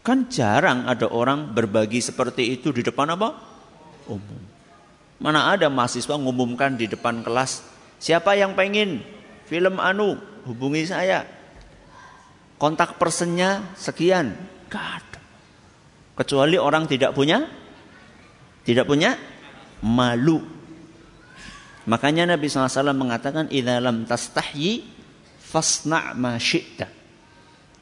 Kan 0.00 0.32
jarang 0.32 0.88
ada 0.88 1.12
orang 1.12 1.52
berbagi 1.52 2.00
seperti 2.00 2.56
itu 2.56 2.72
di 2.72 2.80
depan 2.80 3.12
apa? 3.12 3.55
Umum. 4.06 4.42
Mana 5.16 5.52
ada 5.52 5.72
mahasiswa 5.72 6.14
ngumumkan 6.16 6.76
di 6.76 6.86
depan 6.86 7.24
kelas, 7.24 7.64
siapa 7.96 8.36
yang 8.36 8.52
pengen 8.52 9.00
film 9.48 9.80
anu, 9.80 10.20
hubungi 10.44 10.84
saya. 10.84 11.24
Kontak 12.56 12.96
personnya 12.96 13.64
sekian. 13.76 14.32
Ada. 14.76 15.20
Kecuali 16.20 16.60
orang 16.60 16.84
tidak 16.84 17.16
punya 17.16 17.48
tidak 18.66 18.84
punya 18.84 19.16
malu. 19.80 20.42
Makanya 21.86 22.34
Nabi 22.34 22.50
SAW 22.50 22.92
mengatakan 22.92 23.46
idza 23.48 23.78
lam 23.78 24.04
tastahyi 24.04 24.84
fasna' 25.38 26.12
ma. 26.18 26.34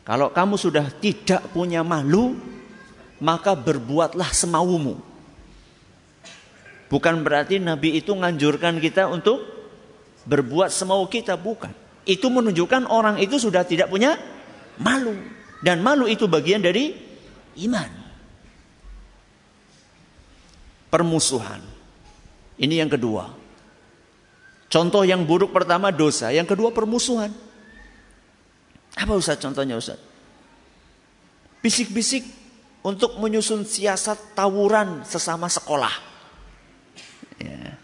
Kalau 0.05 0.29
kamu 0.29 0.55
sudah 0.61 0.87
tidak 1.01 1.49
punya 1.57 1.81
malu, 1.81 2.37
maka 3.25 3.57
berbuatlah 3.57 4.29
semaumu. 4.37 5.01
Bukan 6.89 7.25
berarti 7.25 7.59
Nabi 7.59 7.99
itu 7.99 8.13
nganjurkan 8.13 8.79
kita 8.79 9.09
untuk 9.09 9.41
berbuat 10.29 10.69
semau 10.73 11.05
kita, 11.09 11.37
bukan. 11.37 11.73
Itu 12.05 12.29
menunjukkan 12.29 12.89
orang 12.89 13.17
itu 13.21 13.41
sudah 13.41 13.65
tidak 13.65 13.89
punya 13.89 14.17
malu. 14.81 15.17
Dan 15.65 15.81
malu 15.81 16.05
itu 16.05 16.29
bagian 16.29 16.61
dari 16.61 16.93
iman. 17.65 17.91
Permusuhan. 20.93 21.65
Ini 22.61 22.85
yang 22.85 22.91
kedua. 22.93 23.33
Contoh 24.69 25.03
yang 25.07 25.25
buruk 25.25 25.55
pertama 25.55 25.95
dosa, 25.95 26.31
yang 26.31 26.45
kedua 26.45 26.75
permusuhan. 26.75 27.33
Apa 28.95 29.13
Ustaz 29.15 29.43
contohnya 29.43 29.75
Ustaz? 29.79 29.99
Bisik-bisik 31.65 32.23
untuk 32.85 33.17
menyusun 33.17 33.65
siasat 33.65 34.37
tawuran 34.37 35.03
sesama 35.09 35.49
sekolah. 35.49 36.14
Ya. 37.41 37.75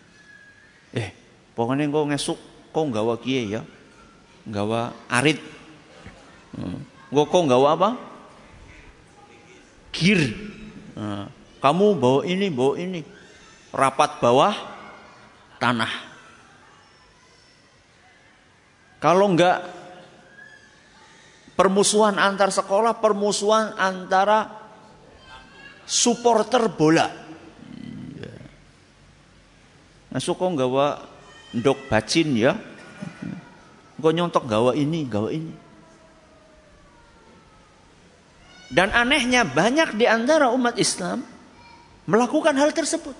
Eh, 0.94 1.08
pokoknya 1.54 1.86
engkau 1.86 2.06
ngesuk 2.06 2.38
kau 2.70 2.86
nggawa 2.86 3.18
kie 3.18 3.46
ya. 3.50 3.62
Nggawa 4.46 4.94
arit. 5.10 5.38
Hmm. 6.54 6.82
Kau 7.10 7.42
nggawa 7.46 7.74
apa? 7.74 7.90
Gir. 9.90 10.22
Nah, 10.94 11.26
kamu 11.58 11.86
bawa 11.98 12.20
ini, 12.26 12.46
bawa 12.48 12.74
ini. 12.78 13.00
Rapat 13.70 14.18
bawah 14.18 14.54
tanah. 15.62 15.92
Kalau 19.00 19.32
enggak 19.32 19.64
permusuhan 21.54 22.16
antar 22.16 22.48
sekolah, 22.48 22.96
permusuhan 23.00 23.76
antara 23.76 24.48
supporter 25.84 26.72
bola. 26.72 27.19
Kok 30.10 30.42
gawa 30.58 30.98
ndok 31.54 31.86
bacin 31.86 32.34
ya. 32.34 32.58
Kok 34.00 34.14
nyontok 34.14 34.44
gawa 34.48 34.72
ini, 34.74 35.06
gawa 35.06 35.30
ini. 35.30 35.54
Dan 38.70 38.94
anehnya 38.94 39.42
banyak 39.42 39.98
di 39.98 40.06
antara 40.06 40.50
umat 40.54 40.78
Islam 40.78 41.26
melakukan 42.06 42.54
hal 42.54 42.70
tersebut. 42.70 43.14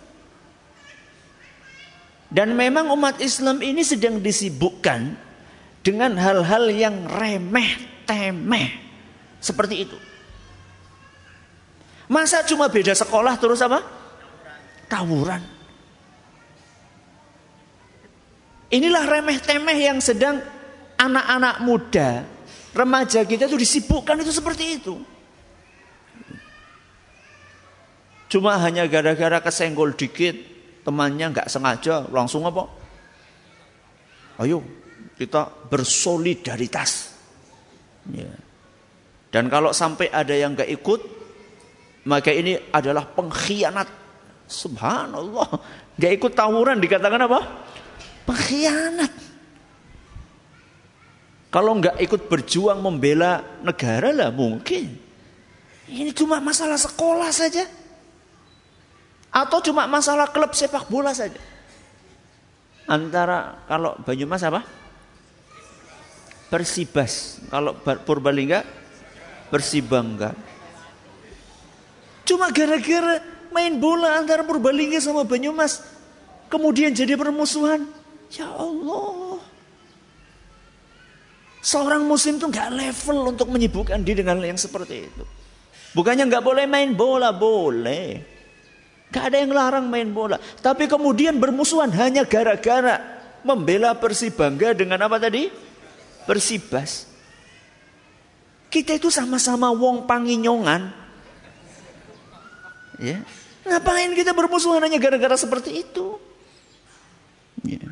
Dan 2.30 2.54
memang 2.54 2.94
umat 2.94 3.18
Islam 3.18 3.58
ini 3.58 3.82
sedang 3.82 4.22
disibukkan 4.22 5.18
dengan 5.82 6.14
hal-hal 6.14 6.70
yang 6.70 7.10
remeh 7.10 8.06
temeh 8.06 8.70
seperti 9.42 9.90
itu. 9.90 9.98
Masa 12.06 12.46
cuma 12.46 12.70
beda 12.70 12.94
sekolah 12.94 13.34
terus 13.38 13.58
apa? 13.62 13.82
Tawuran. 14.86 15.59
Inilah 18.70 19.02
remeh-temeh 19.02 19.78
yang 19.82 19.98
sedang 19.98 20.38
anak-anak 20.94 21.56
muda, 21.66 22.22
remaja 22.70 23.26
kita 23.26 23.50
itu 23.50 23.58
disibukkan 23.58 24.22
itu 24.22 24.30
seperti 24.30 24.64
itu. 24.78 24.94
Cuma 28.30 28.54
hanya 28.62 28.86
gara-gara 28.86 29.42
kesenggol 29.42 29.98
dikit, 29.98 30.38
temannya 30.86 31.34
nggak 31.34 31.50
sengaja 31.50 32.06
langsung 32.14 32.46
apa? 32.46 32.70
Ayo 34.38 34.62
kita 35.18 35.50
bersolidaritas. 35.66 37.10
Ya. 38.14 38.30
Dan 39.34 39.50
kalau 39.50 39.74
sampai 39.74 40.14
ada 40.14 40.30
yang 40.30 40.54
nggak 40.54 40.70
ikut, 40.78 41.00
maka 42.06 42.30
ini 42.30 42.54
adalah 42.70 43.02
pengkhianat. 43.02 43.98
Subhanallah, 44.50 45.48
nggak 45.98 46.12
ikut 46.22 46.32
tawuran 46.34 46.78
dikatakan 46.78 47.26
apa? 47.26 47.40
Pengkhianat. 48.28 49.12
Kalau 51.50 51.74
nggak 51.82 51.98
ikut 51.98 52.30
berjuang 52.30 52.78
membela 52.78 53.42
negara 53.66 54.14
lah 54.14 54.30
mungkin. 54.30 54.94
Ini 55.90 56.14
cuma 56.14 56.38
masalah 56.38 56.78
sekolah 56.78 57.34
saja. 57.34 57.66
Atau 59.34 59.58
cuma 59.58 59.90
masalah 59.90 60.30
klub 60.30 60.54
sepak 60.54 60.86
bola 60.86 61.10
saja. 61.10 61.38
Antara 62.86 63.66
kalau 63.66 63.98
Banyumas 64.06 64.42
apa? 64.46 64.62
Persibas. 66.50 67.42
Kalau 67.50 67.74
Purbalingga 67.82 68.62
Persibangga. 69.50 70.34
Cuma 72.22 72.54
gara-gara 72.54 73.18
main 73.50 73.74
bola 73.74 74.22
antara 74.22 74.46
Purbalingga 74.46 75.02
sama 75.02 75.26
Banyumas. 75.26 75.82
Kemudian 76.46 76.94
jadi 76.94 77.18
permusuhan. 77.18 77.86
Ya 78.30 78.46
Allah. 78.46 79.42
Seorang 81.60 82.08
muslim 82.08 82.40
itu 82.40 82.46
nggak 82.48 82.70
level 82.72 83.36
untuk 83.36 83.52
menyibukkan 83.52 84.00
diri 84.00 84.24
dengan 84.24 84.40
yang 84.40 84.56
seperti 84.56 85.10
itu. 85.10 85.24
Bukannya 85.92 86.24
nggak 86.30 86.44
boleh 86.44 86.64
main 86.64 86.94
bola, 86.94 87.34
boleh. 87.34 88.22
Gak 89.10 89.34
ada 89.34 89.42
yang 89.42 89.50
larang 89.50 89.90
main 89.90 90.06
bola. 90.06 90.38
Tapi 90.38 90.86
kemudian 90.86 91.34
bermusuhan 91.34 91.90
hanya 91.98 92.22
gara-gara 92.22 93.02
membela 93.42 93.90
Persibangga 93.98 94.70
dengan 94.70 95.02
apa 95.02 95.18
tadi? 95.18 95.50
Persibas. 96.30 97.10
Kita 98.70 98.94
itu 98.94 99.10
sama-sama 99.10 99.74
wong 99.74 100.06
panginyongan. 100.06 100.94
Ya. 103.02 103.18
Ngapain 103.66 104.14
kita 104.14 104.30
bermusuhan 104.30 104.78
hanya 104.86 105.02
gara-gara 105.02 105.34
seperti 105.34 105.82
itu? 105.82 106.14
Ya. 107.66 107.82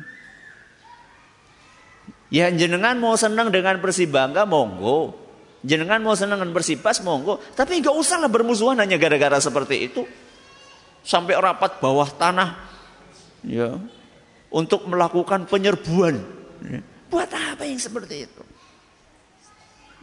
Ya 2.29 2.45
jenengan 2.53 2.97
mau 3.01 3.17
senang 3.17 3.49
dengan 3.49 3.81
Persibangga 3.81 4.45
monggo. 4.45 5.17
Jenengan 5.65 5.99
mau 5.99 6.13
senang 6.13 6.39
dengan 6.39 6.53
Persipas 6.53 7.01
monggo. 7.01 7.41
Tapi 7.57 7.81
nggak 7.81 7.93
usahlah 7.93 8.29
bermusuhan 8.29 8.77
hanya 8.77 8.95
gara-gara 9.01 9.41
seperti 9.41 9.89
itu. 9.89 10.03
sampai 10.99 11.31
rapat 11.39 11.79
bawah 11.79 12.11
tanah 12.11 12.59
ya 13.47 13.79
untuk 14.51 14.85
melakukan 14.85 15.47
penyerbuan. 15.47 16.19
Ya. 16.59 16.83
Buat 17.09 17.31
apa 17.33 17.63
yang 17.65 17.79
seperti 17.79 18.29
itu? 18.29 18.43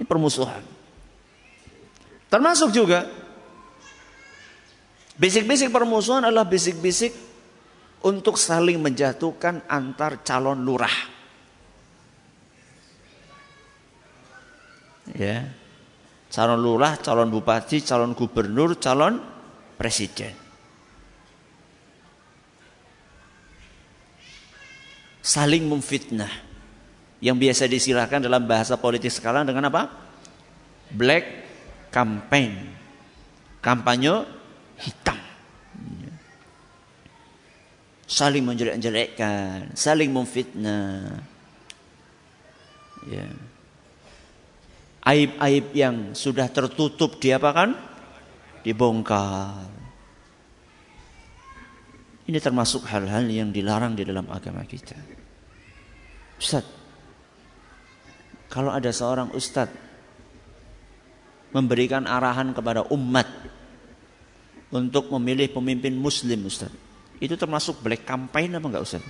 Ini 0.00 0.04
permusuhan. 0.08 0.64
Termasuk 2.26 2.74
juga 2.74 3.06
bisik-bisik 5.14 5.70
permusuhan 5.70 6.26
adalah 6.26 6.48
bisik-bisik 6.48 7.14
untuk 8.02 8.34
saling 8.34 8.82
menjatuhkan 8.82 9.62
antar 9.70 10.20
calon 10.26 10.64
lurah. 10.66 11.15
Ya. 15.14 15.46
Calon 16.26 16.58
lurah, 16.58 16.98
calon 16.98 17.30
bupati, 17.30 17.84
calon 17.86 18.16
gubernur, 18.16 18.74
calon 18.80 19.22
presiden. 19.78 20.34
Saling 25.22 25.66
memfitnah. 25.70 26.48
Yang 27.22 27.36
biasa 27.40 27.62
disilakan 27.70 28.20
dalam 28.26 28.44
bahasa 28.44 28.76
politik 28.76 29.10
sekarang 29.14 29.46
dengan 29.46 29.70
apa? 29.70 29.88
Black 30.90 31.24
campaign. 31.94 32.74
Kampanye 33.62 34.26
hitam 34.78 35.26
saling 38.06 38.46
menjelek-jelekkan, 38.46 39.74
saling 39.74 40.14
memfitnah. 40.14 41.20
Ya. 43.10 43.26
Aib-aib 45.06 45.70
yang 45.70 46.18
sudah 46.18 46.50
tertutup 46.50 47.22
diapakan? 47.22 47.78
Dibongkar. 48.66 49.70
Ini 52.26 52.42
termasuk 52.42 52.82
hal-hal 52.90 53.22
yang 53.30 53.54
dilarang 53.54 53.94
di 53.94 54.02
dalam 54.02 54.26
agama 54.26 54.66
kita. 54.66 54.98
Ustaz, 56.42 56.66
kalau 58.50 58.74
ada 58.74 58.90
seorang 58.90 59.30
ustaz 59.30 59.70
memberikan 61.54 62.04
arahan 62.04 62.50
kepada 62.50 62.84
umat 62.90 63.24
untuk 64.74 65.08
memilih 65.16 65.48
pemimpin 65.54 65.94
muslim 65.94 66.44
Ustaz. 66.44 66.68
Itu 67.16 67.38
termasuk 67.38 67.80
black 67.80 68.04
campaign 68.04 68.58
apa 68.58 68.66
enggak 68.68 68.84
Ustaz? 68.84 69.04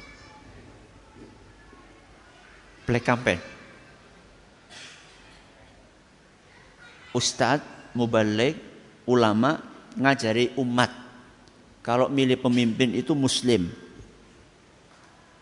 Black 2.86 3.02
campaign. 3.02 3.55
Ustadz, 7.16 7.96
mubalik, 7.96 8.60
ulama 9.08 9.56
ngajari 9.96 10.52
umat 10.60 10.92
kalau 11.80 12.12
milih 12.12 12.36
pemimpin 12.36 12.92
itu 12.92 13.16
muslim. 13.16 13.72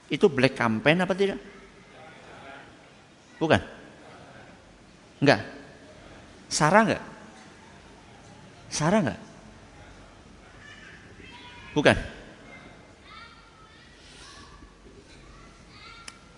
Itu 0.07 0.31
black 0.31 0.55
campaign 0.55 1.03
apa 1.03 1.15
tidak? 1.19 1.43
Bukan? 3.43 3.59
Enggak. 5.19 5.41
Sarah 6.47 6.83
enggak? 6.87 7.03
Sarah 8.71 9.01
enggak? 9.03 9.21
Bukan. 11.75 12.15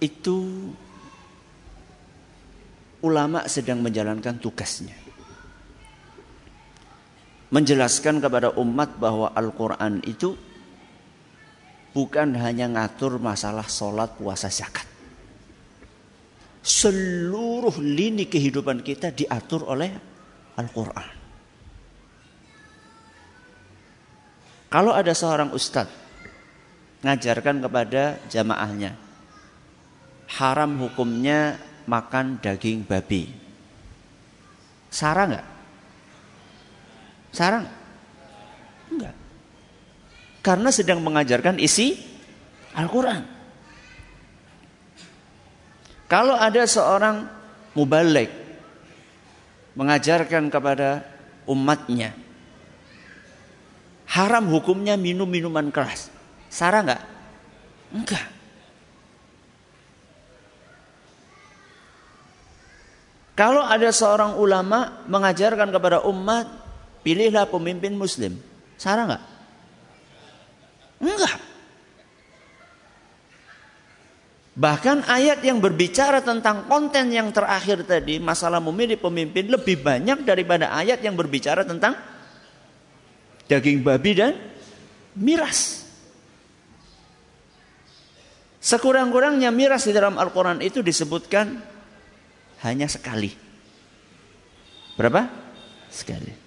itu 0.01 0.37
ulama 3.01 3.49
sedang 3.49 3.81
menjalankan 3.81 4.37
tugasnya. 4.37 5.06
Menjelaskan 7.46 8.18
kepada 8.18 8.50
umat 8.59 8.98
bahwa 8.98 9.30
Al-Quran 9.30 10.02
itu 10.02 10.35
bukan 11.94 12.35
hanya 12.37 12.66
ngatur 12.68 13.22
masalah 13.22 13.64
sholat, 13.70 14.12
puasa, 14.18 14.50
zakat. 14.50 14.85
Seluruh 16.66 17.78
lini 17.78 18.26
kehidupan 18.26 18.82
kita 18.82 19.14
diatur 19.14 19.62
oleh 19.70 19.94
Al-Quran. 20.59 21.06
Kalau 24.66 24.90
ada 24.90 25.14
seorang 25.14 25.54
ustadz 25.54 25.94
ngajarkan 27.06 27.62
kepada 27.62 28.18
jamaahnya, 28.26 28.98
haram 30.37 30.74
hukumnya 30.82 31.54
makan 31.87 32.42
daging 32.42 32.82
babi. 32.82 33.30
Sarah 34.90 35.30
nggak? 35.30 35.56
Sarah 37.37 37.68
enggak? 38.88 39.12
Karena 40.40 40.72
sedang 40.72 41.05
mengajarkan 41.05 41.61
isi 41.61 42.01
Al-Quran. 42.72 43.37
Kalau 46.09 46.33
ada 46.33 46.64
seorang 46.64 47.29
mubalik 47.77 48.33
mengajarkan 49.77 50.49
kepada 50.49 51.05
umatnya 51.44 52.16
haram 54.16 54.49
hukumnya 54.49 54.96
minum 54.96 55.29
minuman 55.29 55.68
keras. 55.68 56.09
Sarah 56.49 56.81
enggak? 56.81 57.03
Enggak. 57.92 58.27
Kalau 63.37 63.61
ada 63.61 63.92
seorang 63.92 64.40
ulama 64.40 65.05
mengajarkan 65.05 65.68
kepada 65.68 66.01
umat, 66.09 66.49
pilihlah 67.07 67.47
pemimpin 67.47 67.95
muslim. 67.95 68.35
Salah 68.75 69.07
nggak? 69.07 69.25
Enggak. 71.07 71.38
Bahkan 74.57 75.07
ayat 75.07 75.45
yang 75.47 75.62
berbicara 75.62 76.25
tentang 76.25 76.66
konten 76.66 77.12
yang 77.14 77.31
terakhir 77.31 77.87
tadi, 77.87 78.19
masalah 78.19 78.59
memilih 78.59 78.99
pemimpin 78.99 79.47
lebih 79.47 79.85
banyak 79.85 80.27
daripada 80.27 80.75
ayat 80.75 80.99
yang 81.05 81.14
berbicara 81.14 81.62
tentang 81.62 81.95
daging 83.47 83.87
babi 83.87 84.12
dan 84.16 84.33
miras. 85.14 85.87
Sekurang-kurangnya 88.59 89.55
miras 89.55 89.87
di 89.87 89.95
dalam 89.95 90.19
Al-Quran 90.19 90.59
itu 90.59 90.83
disebutkan 90.83 91.62
hanya 92.66 92.90
sekali. 92.90 93.31
Berapa? 94.97 95.29
Sekali. 95.92 96.45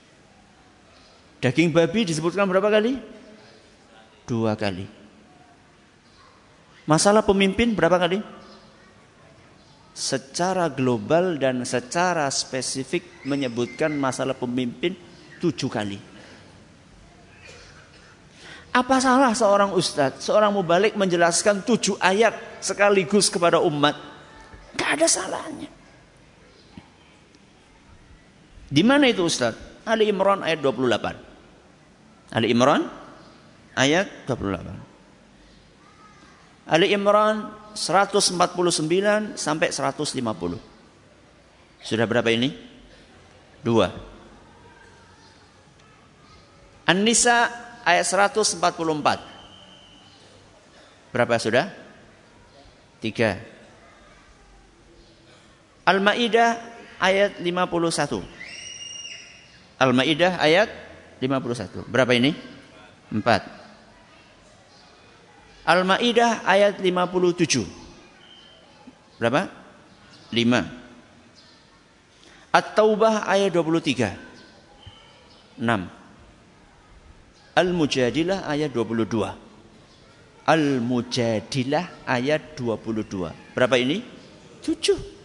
Daging 1.39 1.71
babi 1.71 2.03
disebutkan 2.03 2.43
berapa 2.47 2.67
kali? 2.67 2.99
Dua 4.27 4.59
kali. 4.59 4.83
Masalah 6.83 7.23
pemimpin 7.23 7.71
berapa 7.71 7.95
kali? 7.95 8.19
Secara 9.95 10.67
global 10.67 11.39
dan 11.39 11.63
secara 11.63 12.27
spesifik 12.31 13.23
menyebutkan 13.23 13.91
masalah 13.95 14.35
pemimpin 14.35 14.95
tujuh 15.39 15.71
kali. 15.71 15.99
Apa 18.69 19.01
salah 19.01 19.33
seorang 19.33 19.73
ustadz, 19.73 20.29
seorang 20.29 20.53
mubalik 20.53 20.93
menjelaskan 20.93 21.65
tujuh 21.65 21.97
ayat 21.97 22.61
sekaligus 22.61 23.31
kepada 23.31 23.57
umat? 23.63 23.97
Gak 24.77 24.99
ada 24.99 25.07
salahnya. 25.09 25.69
Di 28.69 28.85
mana 28.85 29.09
itu 29.09 29.25
Ustaz? 29.25 29.57
Ali 29.81 30.13
Imran 30.13 30.45
ayat 30.45 30.61
28. 30.61 31.28
Ali 32.29 32.53
Imran 32.53 32.85
ayat 33.73 34.29
28. 34.29 36.69
Ali 36.69 36.93
Imran 36.93 37.49
149 37.73 38.37
sampai 39.33 39.73
150. 39.73 40.21
Sudah 41.81 42.05
berapa 42.05 42.29
ini? 42.29 42.53
Dua. 43.65 43.89
An-Nisa 46.85 47.49
ayat 47.85 48.05
144. 48.05 48.61
Berapa 51.09 51.41
sudah? 51.41 51.73
Tiga. 53.01 53.41
Al-Ma'idah 55.89 56.61
ayat 57.01 57.41
51. 57.41 58.21
Al-Maidah 59.79 60.35
ayat 60.37 60.88
51. 61.19 61.83
Berapa 61.91 62.15
ini? 62.15 62.31
4. 63.11 65.67
Al-Maidah 65.67 66.47
ayat 66.47 66.79
57. 66.81 67.67
Berapa? 69.19 69.51
5. 70.31 70.63
At-Taubah 72.49 73.29
ayat 73.29 73.53
23. 73.53 74.17
6. 75.59 75.99
Al-Mujadilah 77.59 78.47
ayat 78.47 78.71
22. 78.71 79.35
Al-Mujadilah 80.47 81.85
ayat 82.07 82.55
22. 82.57 83.35
Berapa 83.53 83.77
ini? 83.77 84.01
7. 84.63 85.18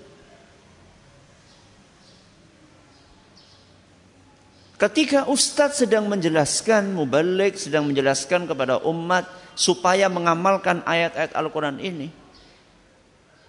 Ketika 4.74 5.30
ustadz 5.30 5.86
sedang 5.86 6.10
menjelaskan, 6.10 6.90
mubalik 6.90 7.54
sedang 7.54 7.86
menjelaskan 7.86 8.50
kepada 8.50 8.82
umat 8.82 9.22
supaya 9.54 10.10
mengamalkan 10.10 10.82
ayat-ayat 10.82 11.30
Al-Quran 11.30 11.78
ini. 11.78 12.10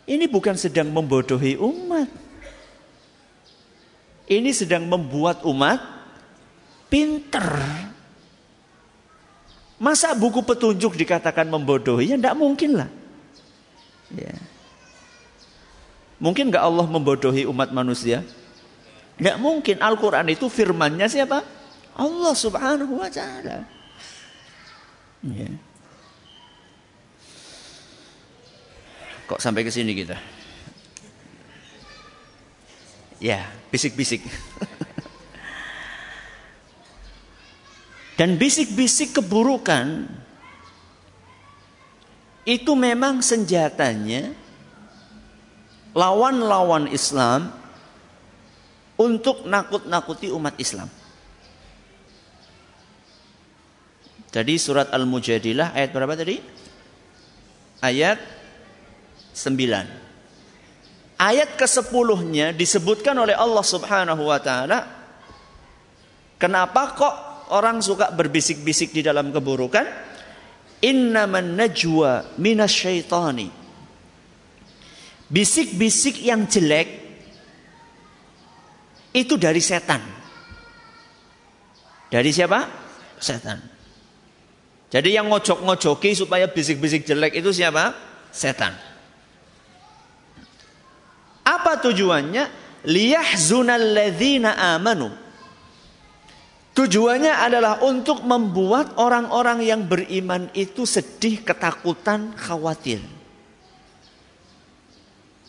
Ini 0.05 0.29
bukan 0.29 0.53
sedang 0.53 0.93
membodohi 0.93 1.57
umat. 1.57 2.05
Ini 4.29 4.53
sedang 4.53 4.85
membuat 4.85 5.41
umat 5.49 5.81
pinter. 6.93 7.45
Masa 9.81 10.13
buku 10.13 10.45
petunjuk 10.45 10.93
dikatakan 10.93 11.49
membodohi? 11.49 12.13
Ya 12.13 12.21
tidak 12.21 12.37
mungkin 12.37 12.85
lah. 12.85 12.89
Ya. 14.13 14.37
Mungkin 16.21 16.53
nggak 16.53 16.63
Allah 16.63 16.85
membodohi 16.85 17.49
umat 17.49 17.73
manusia? 17.73 18.21
Tidak 19.15 19.37
mungkin. 19.39 19.79
Al-Quran 19.79 20.27
itu 20.31 20.51
firmannya 20.51 21.07
siapa? 21.07 21.39
Allah 21.95 22.33
subhanahu 22.35 22.99
wa 22.99 23.07
ta'ala. 23.07 23.63
Ya. 25.23 25.49
Kok 29.25 29.41
sampai 29.41 29.65
ke 29.65 29.71
sini 29.71 29.95
kita? 29.95 30.19
Ya, 33.23 33.47
bisik-bisik. 33.71 34.21
Dan 38.19 38.39
bisik-bisik 38.39 39.17
keburukan 39.17 40.07
itu 42.45 42.71
memang 42.77 43.19
senjatanya 43.25 44.31
lawan-lawan 45.97 46.85
Islam 46.93 47.49
untuk 48.95 49.43
nakut-nakuti 49.43 50.31
umat 50.31 50.55
Islam. 50.55 50.87
Jadi 54.35 54.59
surat 54.59 54.91
Al-Mujadilah 54.91 55.71
ayat 55.71 55.95
berapa 55.95 56.11
tadi? 56.11 56.35
Ayat 57.79 58.19
9. 59.31 61.15
Ayat 61.15 61.55
ke-10-nya 61.55 62.51
disebutkan 62.51 63.15
oleh 63.15 63.31
Allah 63.31 63.63
Subhanahu 63.63 64.27
wa 64.27 64.39
taala 64.43 64.79
kenapa 66.35 66.91
kok 66.99 67.15
orang 67.55 67.79
suka 67.79 68.11
berbisik-bisik 68.11 68.91
di 68.91 68.99
dalam 68.99 69.31
keburukan? 69.31 69.87
Innaman 70.83 71.55
najwa 71.55 72.35
minasyaitani. 72.35 73.47
Bisik-bisik 75.31 76.19
yang 76.27 76.43
jelek 76.51 77.04
itu 79.15 79.39
dari 79.39 79.63
setan. 79.63 80.03
Dari 82.11 82.29
siapa? 82.35 82.59
Setan. 83.15 83.59
Jadi 84.91 85.15
yang 85.15 85.31
ngojok-ngojoki 85.31 86.11
supaya 86.13 86.51
bisik-bisik 86.51 87.07
jelek 87.07 87.39
itu 87.39 87.55
siapa? 87.55 87.95
Setan. 88.29 88.75
Apa 91.47 91.79
tujuannya? 91.79 92.67
Liyahzunal 92.85 93.95
ladzina 93.95 94.75
amanu. 94.75 95.09
Tujuannya 96.75 97.31
adalah 97.31 97.79
untuk 97.87 98.27
membuat 98.27 98.99
orang-orang 98.99 99.63
yang 99.63 99.87
beriman 99.87 100.51
itu 100.51 100.83
sedih, 100.83 101.39
ketakutan, 101.39 102.35
khawatir. 102.35 102.99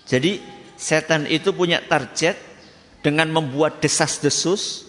Jadi 0.06 0.38
setan 0.78 1.26
itu 1.26 1.50
punya 1.50 1.82
target 1.82 2.45
dengan 3.06 3.30
membuat 3.30 3.78
desas-desus 3.78 4.82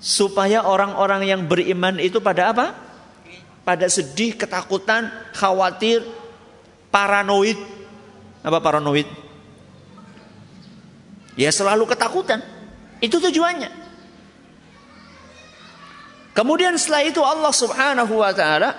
supaya 0.00 0.64
orang-orang 0.64 1.28
yang 1.28 1.44
beriman 1.44 2.00
itu 2.00 2.24
pada 2.24 2.56
apa? 2.56 2.72
Pada 3.68 3.84
sedih, 3.84 4.32
ketakutan, 4.32 5.12
khawatir, 5.36 6.00
paranoid. 6.88 7.60
Apa 8.40 8.64
paranoid? 8.64 9.04
Ya 11.36 11.52
selalu 11.52 11.84
ketakutan. 11.84 12.40
Itu 13.04 13.20
tujuannya. 13.20 13.68
Kemudian 16.32 16.80
setelah 16.80 17.04
itu 17.04 17.20
Allah 17.20 17.52
Subhanahu 17.52 18.24
wa 18.24 18.32
taala 18.32 18.72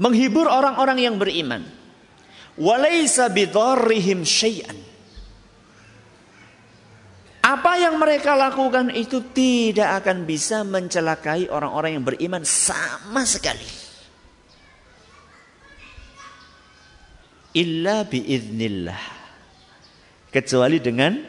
menghibur 0.00 0.48
orang-orang 0.48 1.04
yang 1.04 1.20
beriman. 1.20 1.60
Walaysa 2.56 3.28
bidarrihim 3.28 4.24
syai'an. 4.24 4.95
Apa 7.46 7.78
yang 7.78 8.02
mereka 8.02 8.34
lakukan 8.34 8.90
itu 8.90 9.22
tidak 9.30 10.02
akan 10.02 10.26
bisa 10.26 10.66
mencelakai 10.66 11.46
orang-orang 11.46 11.94
yang 11.94 12.02
beriman 12.02 12.42
sama 12.42 13.22
sekali. 13.22 13.62
Illa 17.54 18.02
biiznillah. 18.02 18.98
Kecuali 20.34 20.82
dengan 20.82 21.22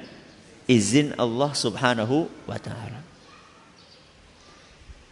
izin 0.66 1.14
Allah 1.22 1.54
subhanahu 1.54 2.50
wa 2.50 2.58
ta'ala. 2.58 3.06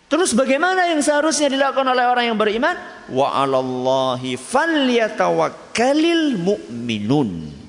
Terus 0.10 0.34
bagaimana 0.34 0.90
yang 0.90 1.06
seharusnya 1.06 1.54
dilakukan 1.54 1.86
oleh 1.86 2.10
orang 2.10 2.34
yang 2.34 2.38
beriman? 2.38 2.74
Wa 3.14 3.46
'alallahi 3.46 4.42
falyatawakkalil 4.42 6.42
mu'minun. 6.42 7.65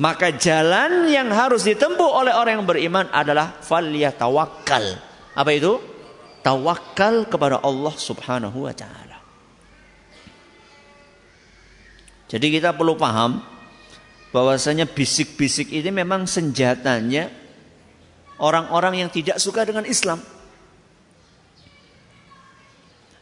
Maka 0.00 0.32
jalan 0.40 1.12
yang 1.12 1.28
harus 1.28 1.68
ditempuh 1.68 2.24
oleh 2.24 2.32
orang 2.32 2.60
yang 2.60 2.68
beriman 2.68 3.06
adalah 3.12 3.60
falyatawakkal. 3.60 4.84
Apa 5.36 5.50
itu? 5.52 5.76
Tawakal 6.40 7.28
kepada 7.28 7.60
Allah 7.60 7.92
Subhanahu 7.92 8.64
wa 8.64 8.72
taala. 8.72 9.20
Jadi 12.32 12.46
kita 12.48 12.72
perlu 12.72 12.96
paham 12.96 13.44
bahwasanya 14.32 14.88
bisik-bisik 14.88 15.68
ini 15.68 15.92
memang 15.92 16.24
senjatanya 16.24 17.28
orang-orang 18.40 19.04
yang 19.04 19.10
tidak 19.12 19.36
suka 19.36 19.68
dengan 19.68 19.84
Islam. 19.84 20.24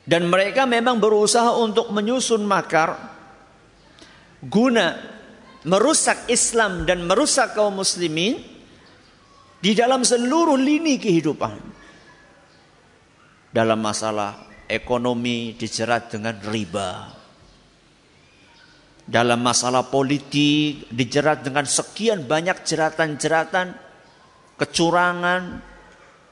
Dan 0.07 0.31
mereka 0.31 0.71
memang 0.71 1.03
berusaha 1.03 1.59
untuk 1.59 1.91
menyusun 1.91 2.47
makar 2.47 2.95
guna 4.47 5.19
merusak 5.65 6.29
Islam 6.33 6.89
dan 6.89 7.05
merusak 7.05 7.53
kaum 7.53 7.81
muslimin 7.81 8.41
di 9.61 9.73
dalam 9.77 10.01
seluruh 10.01 10.57
lini 10.57 10.97
kehidupan. 10.97 11.69
Dalam 13.51 13.83
masalah 13.83 14.47
ekonomi 14.71 15.59
dijerat 15.59 16.15
dengan 16.15 16.39
riba. 16.49 17.19
Dalam 19.11 19.43
masalah 19.43 19.91
politik 19.91 20.87
dijerat 20.87 21.43
dengan 21.43 21.67
sekian 21.67 22.31
banyak 22.31 22.63
jeratan-jeratan 22.63 23.75
kecurangan, 24.55 25.59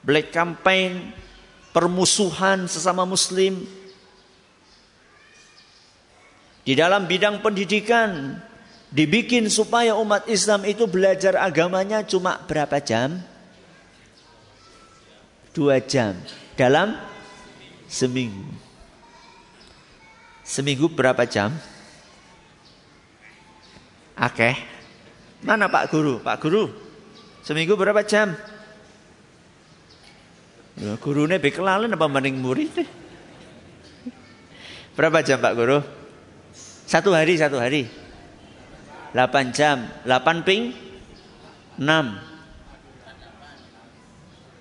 black 0.06 0.30
campaign, 0.30 1.10
permusuhan 1.74 2.70
sesama 2.70 3.02
muslim. 3.02 3.66
Di 6.62 6.76
dalam 6.78 7.10
bidang 7.10 7.42
pendidikan 7.42 8.38
Dibikin 8.88 9.52
supaya 9.52 9.92
umat 10.00 10.24
Islam 10.32 10.64
itu 10.64 10.88
belajar 10.88 11.36
agamanya 11.36 12.00
cuma 12.00 12.40
berapa 12.48 12.80
jam? 12.80 13.20
Dua 15.52 15.76
jam 15.82 16.16
dalam 16.56 16.96
seminggu. 17.84 18.48
Seminggu 20.40 20.88
berapa 20.88 21.28
jam? 21.28 21.52
Oke. 24.16 24.56
Mana 25.44 25.68
Pak 25.68 25.92
Guru? 25.92 26.18
Pak 26.18 26.40
Guru, 26.42 26.72
seminggu 27.46 27.78
berapa 27.78 28.02
jam? 28.02 28.34
Ya, 30.78 30.94
gurunya 30.98 31.38
bekelalen 31.38 31.94
apa 31.94 32.06
mending 32.06 32.38
murid? 32.38 32.74
Berapa 34.98 35.22
jam 35.22 35.38
Pak 35.38 35.54
Guru? 35.54 35.78
Satu 36.88 37.14
hari, 37.14 37.38
satu 37.38 37.58
hari. 37.60 37.86
8 39.18 39.50
jam, 39.50 39.82
8 40.06 40.46
ping 40.46 40.70
6. 41.74 41.82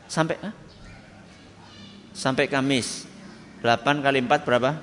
Sampai 0.09 0.41
ah? 0.41 0.53
Sampai 2.17 2.49
Kamis. 2.49 3.05
8 3.61 4.01
kali 4.01 4.17
4 4.25 4.41
berapa? 4.49 4.81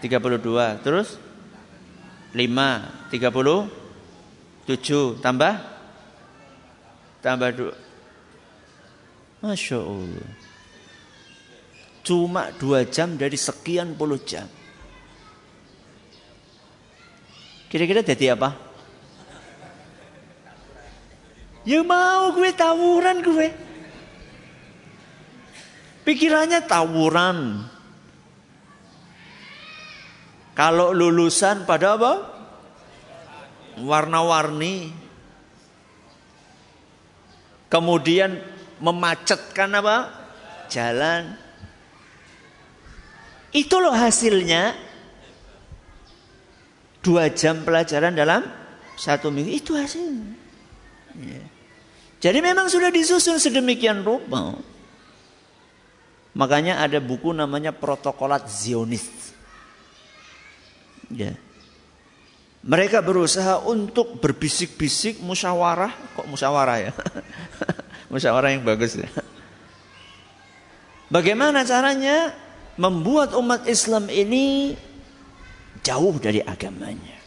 32. 0.00 0.80
Terus 0.80 1.20
5 2.32 3.12
30 3.12 3.84
7 4.66 5.22
tambah 5.22 5.54
tambah 7.22 7.50
2 7.54 9.44
Masya 9.44 9.78
Allah 9.78 10.30
Cuma 12.04 12.50
2 12.52 12.84
jam 12.90 13.14
dari 13.14 13.38
sekian 13.38 13.94
puluh 13.94 14.18
jam 14.18 14.50
Kira-kira 17.70 18.02
jadi 18.02 18.34
apa? 18.34 18.63
Ya 21.64 21.80
mau 21.80 22.28
gue 22.36 22.52
tawuran 22.52 23.24
gue. 23.24 23.48
Pikirannya 26.04 26.60
tawuran. 26.68 27.64
Kalau 30.52 30.92
lulusan 30.92 31.64
pada 31.64 31.96
apa? 31.96 32.12
Warna-warni. 33.80 34.92
Kemudian 37.72 38.38
memacetkan 38.78 39.72
apa? 39.80 39.96
Jalan. 40.68 41.40
Itu 43.50 43.80
loh 43.80 43.96
hasilnya. 43.96 44.76
Dua 47.00 47.32
jam 47.32 47.64
pelajaran 47.64 48.12
dalam 48.12 48.44
satu 49.00 49.32
minggu. 49.32 49.50
Itu 49.50 49.72
hasilnya. 49.74 50.36
Ya. 51.18 51.43
Jadi 52.24 52.40
memang 52.40 52.72
sudah 52.72 52.88
disusun 52.88 53.36
sedemikian 53.36 54.00
rupa. 54.00 54.56
Makanya 56.32 56.80
ada 56.80 56.96
buku 56.96 57.36
namanya 57.36 57.76
Protokolat 57.76 58.48
Zionis. 58.48 59.36
Ya. 61.12 61.36
Mereka 62.64 63.04
berusaha 63.04 63.60
untuk 63.68 64.24
berbisik-bisik 64.24 65.20
musyawarah, 65.20 65.92
kok 66.16 66.24
musyawarah 66.24 66.88
ya? 66.88 66.92
musyawarah 68.12 68.56
yang 68.56 68.64
bagus 68.64 68.96
ya. 68.96 69.04
Bagaimana 71.12 71.60
caranya 71.68 72.32
membuat 72.80 73.36
umat 73.36 73.68
Islam 73.68 74.08
ini 74.08 74.72
jauh 75.84 76.16
dari 76.16 76.40
agamanya? 76.40 77.20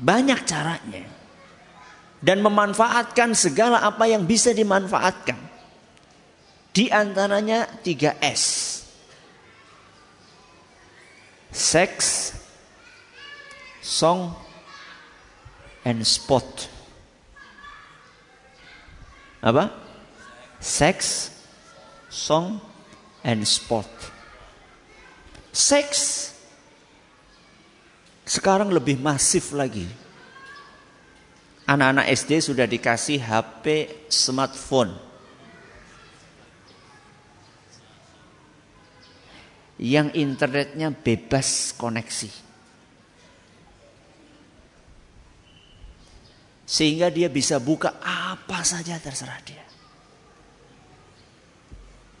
Banyak 0.00 0.40
caranya. 0.48 1.17
Dan 2.18 2.42
memanfaatkan 2.42 3.34
segala 3.34 3.82
apa 3.86 4.10
yang 4.10 4.26
bisa 4.26 4.50
dimanfaatkan. 4.50 5.38
Di 6.74 6.90
antaranya 6.90 7.66
3S 7.82 8.78
sex, 11.52 12.32
song, 13.80 14.34
and 15.84 16.04
sport. 16.04 16.68
Apa? 19.40 19.70
Sex, 20.58 21.30
song, 22.10 22.60
and 23.22 23.46
sport. 23.46 23.88
Seks 25.54 26.30
sekarang 28.28 28.68
lebih 28.68 29.00
masif 29.00 29.54
lagi. 29.56 29.88
Anak-anak 31.68 32.08
SD 32.08 32.40
sudah 32.40 32.64
dikasih 32.64 33.20
HP 33.20 33.64
smartphone. 34.08 35.08
yang 39.78 40.10
internetnya 40.12 40.90
bebas 40.90 41.72
koneksi. 41.78 42.50
Sehingga 46.68 47.08
dia 47.08 47.32
bisa 47.32 47.56
buka 47.56 47.96
apa 48.04 48.60
saja 48.60 49.00
terserah 49.00 49.40
dia. 49.46 49.64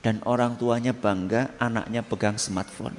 Dan 0.00 0.24
orang 0.24 0.56
tuanya 0.56 0.96
bangga 0.96 1.58
anaknya 1.60 2.00
pegang 2.06 2.40
smartphone. 2.40 2.96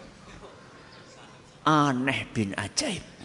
Aneh 1.65 2.27
bin 2.29 2.53
ajaib. 2.53 3.18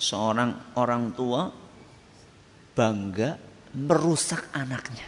Seorang 0.00 0.80
orang 0.80 1.12
tua 1.12 1.52
bangga 2.72 3.36
merusak 3.76 4.48
anaknya. 4.56 5.04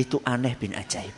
Itu 0.00 0.24
aneh 0.24 0.56
bin 0.56 0.72
ajaib. 0.72 1.12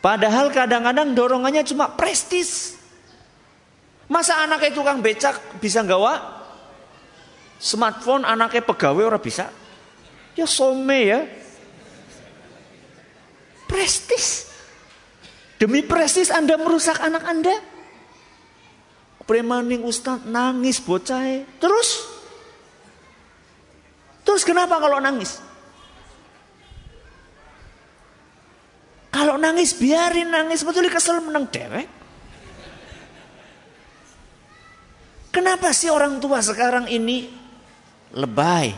Padahal 0.00 0.48
kadang-kadang 0.48 1.12
dorongannya 1.12 1.66
cuma 1.66 1.92
prestis. 1.92 2.80
Masa 4.06 4.40
anaknya 4.46 4.70
tukang 4.70 5.02
becak 5.02 5.58
bisa 5.58 5.82
gawa 5.82 6.36
smartphone 7.58 8.22
anaknya 8.22 8.62
pegawai 8.62 9.02
orang 9.12 9.20
bisa? 9.20 9.50
Ya 10.38 10.46
some 10.46 10.86
ya. 10.94 11.26
Prestis. 13.66 14.46
Demi 15.58 15.82
prestis 15.82 16.30
Anda 16.30 16.54
merusak 16.60 17.02
anak 17.02 17.24
Anda. 17.26 17.75
Premaning 19.26 19.82
Ustaz 19.82 20.22
nangis 20.24 20.78
bocah. 20.78 21.42
Terus 21.58 22.16
Terus 24.26 24.42
kenapa 24.42 24.82
kalau 24.82 24.98
nangis? 24.98 25.38
Kalau 29.14 29.38
nangis 29.38 29.70
biarin 29.78 30.34
nangis 30.34 30.66
betul 30.66 30.90
kesel 30.90 31.22
menang 31.22 31.46
dewek. 31.46 31.86
Kenapa 35.30 35.70
sih 35.70 35.94
orang 35.94 36.18
tua 36.18 36.42
sekarang 36.42 36.90
ini 36.90 37.30
lebay? 38.18 38.74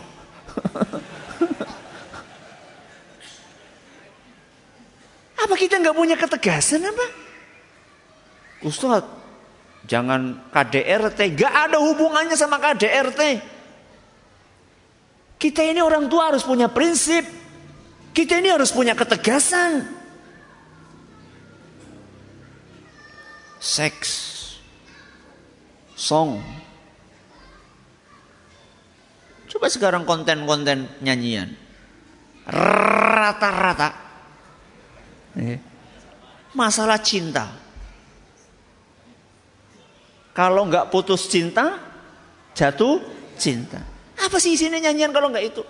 apa 5.42 5.54
kita 5.56 5.80
nggak 5.80 5.96
punya 5.96 6.20
ketegasan 6.20 6.84
apa? 6.84 7.06
Ustaz, 8.68 9.00
jangan 9.84 10.50
KDRT, 10.50 11.38
nggak 11.38 11.54
ada 11.70 11.78
hubungannya 11.78 12.34
sama 12.34 12.58
KDRT. 12.58 13.22
Kita 15.38 15.62
ini 15.62 15.78
orang 15.78 16.10
tua 16.10 16.34
harus 16.34 16.42
punya 16.42 16.66
prinsip. 16.66 17.22
Kita 18.10 18.42
ini 18.42 18.50
harus 18.50 18.74
punya 18.74 18.98
ketegasan. 18.98 19.86
Seks, 23.62 24.10
song. 25.94 26.42
Coba 29.46 29.66
sekarang 29.70 30.02
konten-konten 30.02 30.90
nyanyian. 31.02 31.54
Rata-rata. 32.50 33.90
Eh, 35.38 35.58
masalah 36.58 36.98
cinta. 36.98 37.67
Kalau 40.38 40.70
nggak 40.70 40.94
putus 40.94 41.26
cinta, 41.26 41.82
jatuh 42.54 43.02
cinta. 43.34 43.82
Apa 44.14 44.38
sih 44.38 44.54
isinya 44.54 44.78
nyanyian 44.78 45.10
kalau 45.10 45.34
nggak 45.34 45.50
itu? 45.50 45.66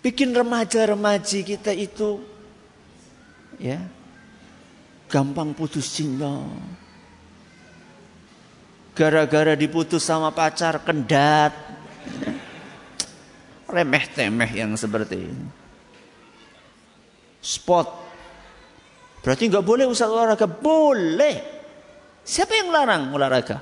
Bikin 0.00 0.32
remaja-remaji 0.32 1.44
kita 1.44 1.76
itu 1.76 2.24
ya 3.60 3.84
gampang 5.12 5.52
putus 5.52 5.92
cinta. 5.92 6.40
Gara-gara 8.96 9.52
diputus 9.52 10.08
sama 10.08 10.32
pacar 10.32 10.80
kendat. 10.80 11.52
Remeh 13.68 14.04
temeh 14.08 14.56
yang 14.56 14.72
seperti 14.72 15.20
ini. 15.20 15.48
Spot. 17.44 17.88
Berarti 19.20 19.52
nggak 19.52 19.66
boleh 19.68 19.84
usah 19.84 20.08
olahraga. 20.08 20.48
Boleh. 20.48 21.53
Siapa 22.24 22.56
yang 22.56 22.72
larang 22.72 23.12
olahraga? 23.12 23.60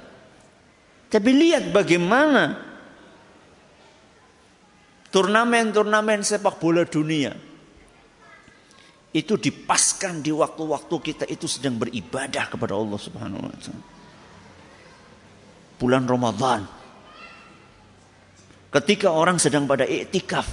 Tapi 1.10 1.30
lihat 1.34 1.74
bagaimana 1.74 2.56
turnamen-turnamen 5.12 6.24
sepak 6.24 6.56
bola 6.56 6.88
dunia 6.88 7.36
itu 9.12 9.36
dipaskan 9.36 10.24
di 10.24 10.32
waktu-waktu 10.32 10.96
kita 11.04 11.24
itu 11.28 11.44
sedang 11.44 11.76
beribadah 11.76 12.48
kepada 12.48 12.72
Allah 12.72 12.96
Subhanahu 12.96 13.44
wa 13.44 13.52
taala. 13.60 13.84
Bulan 15.76 16.04
Ramadan. 16.08 16.64
Ketika 18.72 19.12
orang 19.12 19.36
sedang 19.36 19.68
pada 19.68 19.84
iktikaf. 19.84 20.48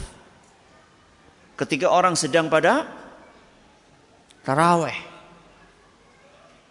Ketika 1.56 1.88
orang 1.88 2.20
sedang 2.20 2.52
pada 2.52 2.84
taraweh. 4.44 5.09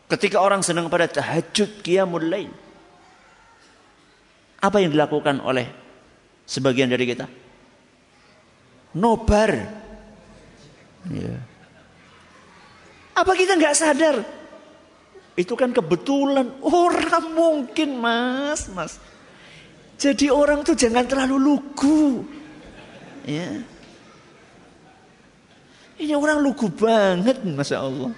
Ketika 0.09 0.40
orang 0.40 0.64
sedang 0.64 0.88
pada 0.88 1.04
tahajud 1.04 1.84
qiyamul 1.84 2.26
lail. 2.26 2.52
Apa 4.59 4.80
yang 4.82 4.90
dilakukan 4.90 5.38
oleh 5.44 5.68
sebagian 6.48 6.90
dari 6.90 7.04
kita? 7.06 7.28
nobar. 8.96 9.52
Ya. 11.09 11.36
Apa 13.18 13.32
kita 13.34 13.59
nggak 13.59 13.76
sadar? 13.76 14.16
Itu 15.38 15.54
kan 15.54 15.70
kebetulan 15.70 16.50
orang 16.62 17.26
mungkin 17.34 17.98
mas, 17.98 18.66
mas. 18.74 18.98
Jadi 19.98 20.30
orang 20.30 20.62
tuh 20.62 20.78
jangan 20.78 21.06
terlalu 21.06 21.36
lugu. 21.38 22.22
Ya. 23.26 23.62
Ini 25.98 26.14
orang 26.14 26.38
lugu 26.38 26.70
banget, 26.70 27.42
masya 27.42 27.82
Allah. 27.82 28.14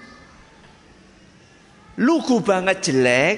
Lugu 2.01 2.41
banget 2.41 2.81
jelek, 2.81 3.37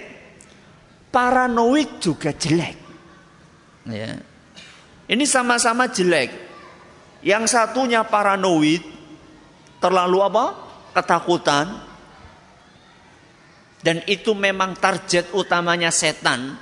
paranoid 1.10 1.98
juga 1.98 2.30
jelek. 2.30 2.76
Ya. 3.90 4.22
Ini 5.10 5.24
sama-sama 5.26 5.90
jelek. 5.90 6.30
Yang 7.26 7.50
satunya 7.50 8.06
paranoid, 8.06 8.86
terlalu 9.82 10.18
apa? 10.22 10.44
Ketakutan. 10.94 11.66
Dan 13.82 13.98
itu 14.06 14.30
memang 14.38 14.78
target 14.78 15.34
utamanya 15.34 15.90
setan 15.90 16.54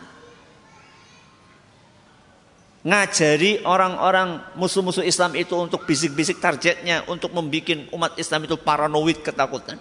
ngajari 2.80 3.60
orang-orang 3.68 4.56
musuh-musuh 4.56 5.04
Islam 5.04 5.36
itu 5.36 5.52
untuk 5.52 5.84
bisik-bisik 5.84 6.40
targetnya 6.40 7.04
untuk 7.12 7.28
membuat 7.36 7.92
umat 7.92 8.16
Islam 8.16 8.48
itu 8.48 8.56
paranoid 8.56 9.20
ketakutan. 9.20 9.76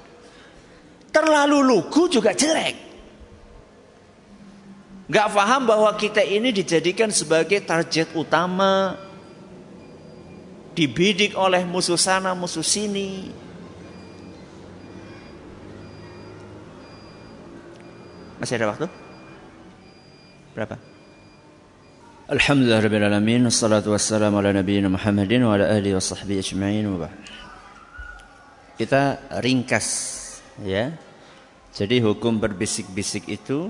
Terlalu 1.10 1.60
lugu 1.66 2.06
juga 2.06 2.34
jelek. 2.38 2.90
Gak 5.10 5.28
paham 5.34 5.66
bahwa 5.66 5.90
kita 5.98 6.22
ini 6.22 6.54
dijadikan 6.54 7.10
sebagai 7.10 7.66
target 7.66 8.14
utama. 8.14 8.94
Dibidik 10.78 11.34
oleh 11.34 11.66
musuh 11.66 11.98
sana, 11.98 12.38
musuh 12.38 12.64
sini. 12.64 13.34
Masih 18.38 18.56
ada 18.62 18.72
waktu? 18.72 18.88
Berapa? 20.56 20.78
Alhamdulillah 22.30 22.80
Rabbil 22.80 23.04
Alamin 23.04 23.42
Assalatu 23.50 23.92
wassalamu 23.92 24.38
ala 24.38 24.54
nabiyina 24.54 24.86
Muhammadin 24.86 25.44
Wa 25.44 25.58
ala 25.58 25.66
ahli 25.74 25.92
wa 25.92 26.00
sahbihi 26.00 26.40
ajma'in 26.40 26.86
Kita 28.78 29.34
ringkas 29.42 30.19
ya. 30.64 30.96
Jadi 31.70 32.02
hukum 32.02 32.42
berbisik-bisik 32.42 33.30
itu 33.30 33.70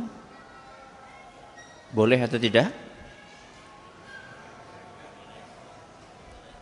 Boleh 1.92 2.22
atau 2.22 2.40
tidak? 2.40 2.72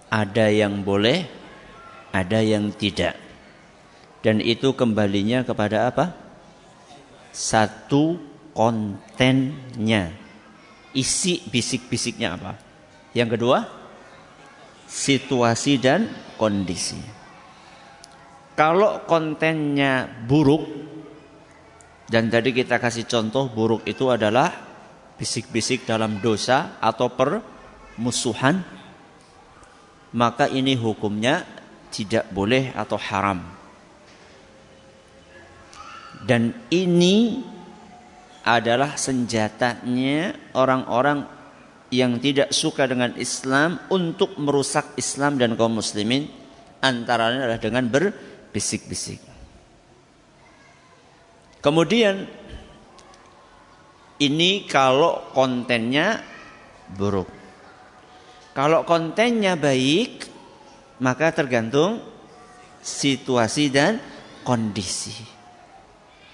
Ada 0.10 0.50
yang 0.50 0.82
boleh 0.82 1.30
Ada 2.10 2.42
yang 2.42 2.74
tidak 2.74 3.14
Dan 4.26 4.42
itu 4.42 4.74
kembalinya 4.74 5.46
kepada 5.46 5.94
apa? 5.94 6.16
Satu 7.30 8.18
kontennya 8.58 10.28
isi 10.98 11.46
bisik-bisiknya 11.46 12.34
apa. 12.34 12.58
Yang 13.14 13.38
kedua, 13.38 13.60
situasi 14.90 15.78
dan 15.78 16.10
kondisi. 16.42 16.98
Kalau 18.58 19.06
kontennya 19.06 20.10
buruk, 20.26 20.66
dan 22.10 22.26
tadi 22.34 22.50
kita 22.58 22.82
kasih 22.82 23.06
contoh 23.06 23.54
buruk 23.54 23.86
itu 23.86 24.10
adalah 24.10 24.50
bisik-bisik 25.14 25.86
dalam 25.86 26.18
dosa 26.18 26.82
atau 26.82 27.14
permusuhan, 27.14 28.66
maka 30.18 30.50
ini 30.50 30.74
hukumnya 30.74 31.46
tidak 31.94 32.34
boleh 32.34 32.74
atau 32.74 32.98
haram. 32.98 33.46
Dan 36.26 36.50
ini 36.74 37.46
adalah 38.42 38.98
senjatanya 38.98 40.34
orang-orang 40.58 41.30
yang 41.94 42.18
tidak 42.18 42.50
suka 42.50 42.90
dengan 42.90 43.14
Islam 43.22 43.78
untuk 43.94 44.34
merusak 44.42 44.98
Islam 44.98 45.38
dan 45.38 45.54
kaum 45.54 45.78
muslimin 45.78 46.26
antaranya 46.82 47.48
adalah 47.48 47.62
dengan 47.62 47.86
berbisik-bisik. 48.58 49.22
Kemudian 51.62 52.26
ini 54.18 54.66
kalau 54.66 55.30
kontennya 55.30 56.26
buruk. 56.98 57.30
Kalau 58.58 58.82
kontennya 58.82 59.54
baik, 59.54 60.26
maka 61.06 61.30
tergantung 61.30 62.02
situasi 62.82 63.70
dan 63.70 64.02
kondisi. 64.42 65.14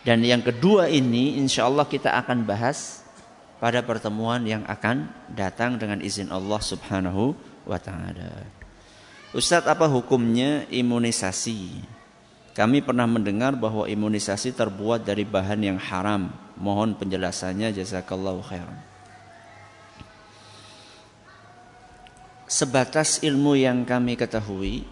Dan 0.08 0.24
yang 0.24 0.40
kedua 0.40 0.88
ini 0.88 1.36
insya 1.36 1.68
Allah 1.68 1.84
kita 1.92 2.16
akan 2.24 2.48
bahas 2.48 3.04
pada 3.60 3.84
pertemuan 3.84 4.48
yang 4.48 4.64
akan 4.64 5.12
datang 5.28 5.76
dengan 5.76 6.00
izin 6.00 6.32
Allah 6.32 6.64
subhanahu 6.64 7.36
wa 7.68 7.80
ta'ala. 7.80 8.64
Ustadz 9.34 9.66
apa 9.66 9.90
hukumnya 9.90 10.70
imunisasi? 10.70 12.03
Kami 12.54 12.86
pernah 12.86 13.10
mendengar 13.10 13.58
bahwa 13.58 13.90
imunisasi 13.90 14.54
terbuat 14.54 15.02
dari 15.02 15.26
bahan 15.26 15.62
yang 15.74 15.80
haram. 15.82 16.30
Mohon 16.58 16.94
penjelasannya 17.02 17.74
jazakallahu 17.74 18.46
khairan. 18.46 18.78
Sebatas 22.46 23.26
ilmu 23.26 23.58
yang 23.58 23.82
kami 23.82 24.14
ketahui, 24.14 24.86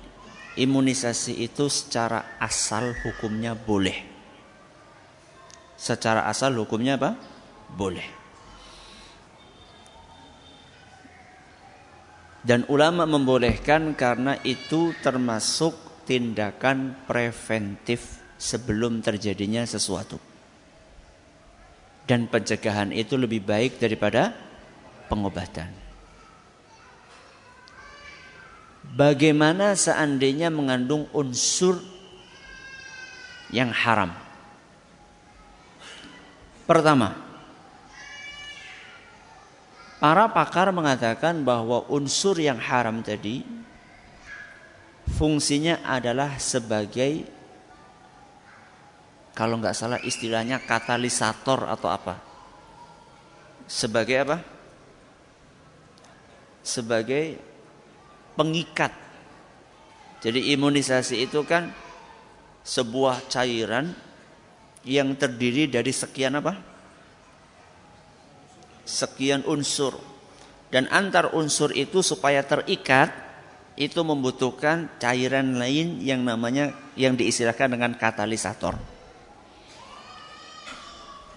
imunisasi 0.57 1.45
itu 1.45 1.69
secara 1.69 2.41
asal 2.41 2.97
hukumnya 3.05 3.53
boleh 3.53 4.11
secara 5.81 6.29
asal 6.29 6.53
hukumnya 6.61 7.01
apa? 7.01 7.17
Boleh. 7.73 8.05
Dan 12.45 12.69
ulama 12.69 13.09
membolehkan 13.09 13.97
karena 13.97 14.37
itu 14.45 14.93
termasuk 15.01 15.73
tindakan 16.03 16.97
preventif 17.05 18.21
sebelum 18.41 19.05
terjadinya 19.05 19.61
sesuatu. 19.65 20.17
Dan 22.09 22.25
pencegahan 22.25 22.89
itu 22.89 23.13
lebih 23.15 23.45
baik 23.45 23.77
daripada 23.77 24.33
pengobatan. 25.05 25.69
Bagaimana 28.91 29.77
seandainya 29.77 30.51
mengandung 30.51 31.07
unsur 31.13 31.79
yang 33.53 33.71
haram? 33.71 34.11
Pertama, 36.65 37.15
para 40.01 40.27
pakar 40.33 40.73
mengatakan 40.73 41.45
bahwa 41.45 41.85
unsur 41.87 42.35
yang 42.41 42.57
haram 42.57 42.99
tadi 43.05 43.45
fungsinya 45.11 45.83
adalah 45.83 46.39
sebagai 46.39 47.27
kalau 49.31 49.59
nggak 49.59 49.75
salah 49.75 49.99
istilahnya 50.03 50.59
katalisator 50.63 51.67
atau 51.67 51.87
apa? 51.87 52.19
Sebagai 53.63 54.17
apa? 54.27 54.37
Sebagai 56.61 57.39
pengikat. 58.35 58.91
Jadi 60.21 60.53
imunisasi 60.53 61.25
itu 61.25 61.41
kan 61.47 61.71
sebuah 62.61 63.25
cairan 63.31 63.95
yang 64.85 65.15
terdiri 65.15 65.71
dari 65.71 65.89
sekian 65.95 66.37
apa? 66.37 66.53
Sekian 68.83 69.47
unsur. 69.47 69.95
Dan 70.71 70.91
antar 70.91 71.31
unsur 71.35 71.71
itu 71.71 72.03
supaya 72.03 72.43
terikat 72.43 73.30
itu 73.79 74.03
membutuhkan 74.03 74.91
cairan 74.99 75.55
lain 75.55 76.03
yang 76.03 76.21
namanya 76.21 76.75
yang 76.99 77.15
diistilahkan 77.15 77.71
dengan 77.71 77.91
katalisator. 77.95 78.75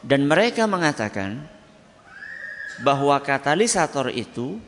Dan 0.05 0.28
mereka 0.28 0.68
mengatakan 0.68 1.41
bahwa 2.85 3.16
katalisator 3.22 4.12
itu 4.12 4.61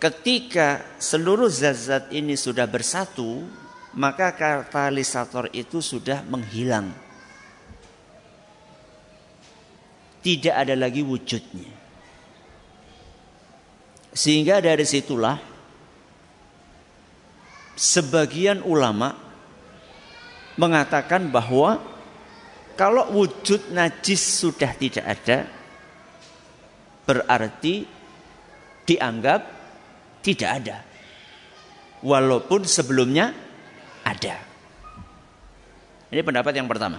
ketika 0.00 0.80
seluruh 0.96 1.52
zat-zat 1.52 2.08
ini 2.14 2.38
sudah 2.38 2.64
bersatu 2.64 3.44
maka 3.92 4.32
katalisator 4.32 5.52
itu 5.52 5.84
sudah 5.84 6.24
menghilang. 6.24 6.88
Tidak 10.22 10.54
ada 10.54 10.72
lagi 10.78 11.02
wujudnya. 11.02 11.68
Sehingga 14.14 14.62
dari 14.62 14.86
situlah 14.86 15.51
sebagian 17.76 18.60
ulama 18.64 19.16
mengatakan 20.60 21.32
bahwa 21.32 21.80
kalau 22.76 23.08
wujud 23.12 23.72
najis 23.72 24.20
sudah 24.20 24.72
tidak 24.76 25.04
ada 25.04 25.48
berarti 27.04 27.84
dianggap 28.86 29.40
tidak 30.22 30.50
ada. 30.62 30.76
Walaupun 32.02 32.66
sebelumnya 32.66 33.30
ada. 34.02 34.34
Ini 36.10 36.20
pendapat 36.22 36.52
yang 36.58 36.66
pertama. 36.66 36.98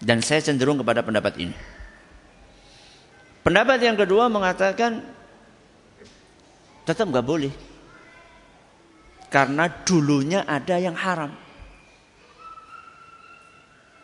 Dan 0.00 0.20
saya 0.24 0.44
cenderung 0.44 0.80
kepada 0.80 1.04
pendapat 1.04 1.36
ini. 1.40 1.56
Pendapat 3.40 3.80
yang 3.80 3.96
kedua 3.96 4.28
mengatakan 4.28 5.00
tetap 6.84 7.08
nggak 7.08 7.24
boleh. 7.24 7.52
Karena 9.30 9.70
dulunya 9.86 10.42
ada 10.42 10.76
yang 10.76 10.98
haram. 10.98 11.30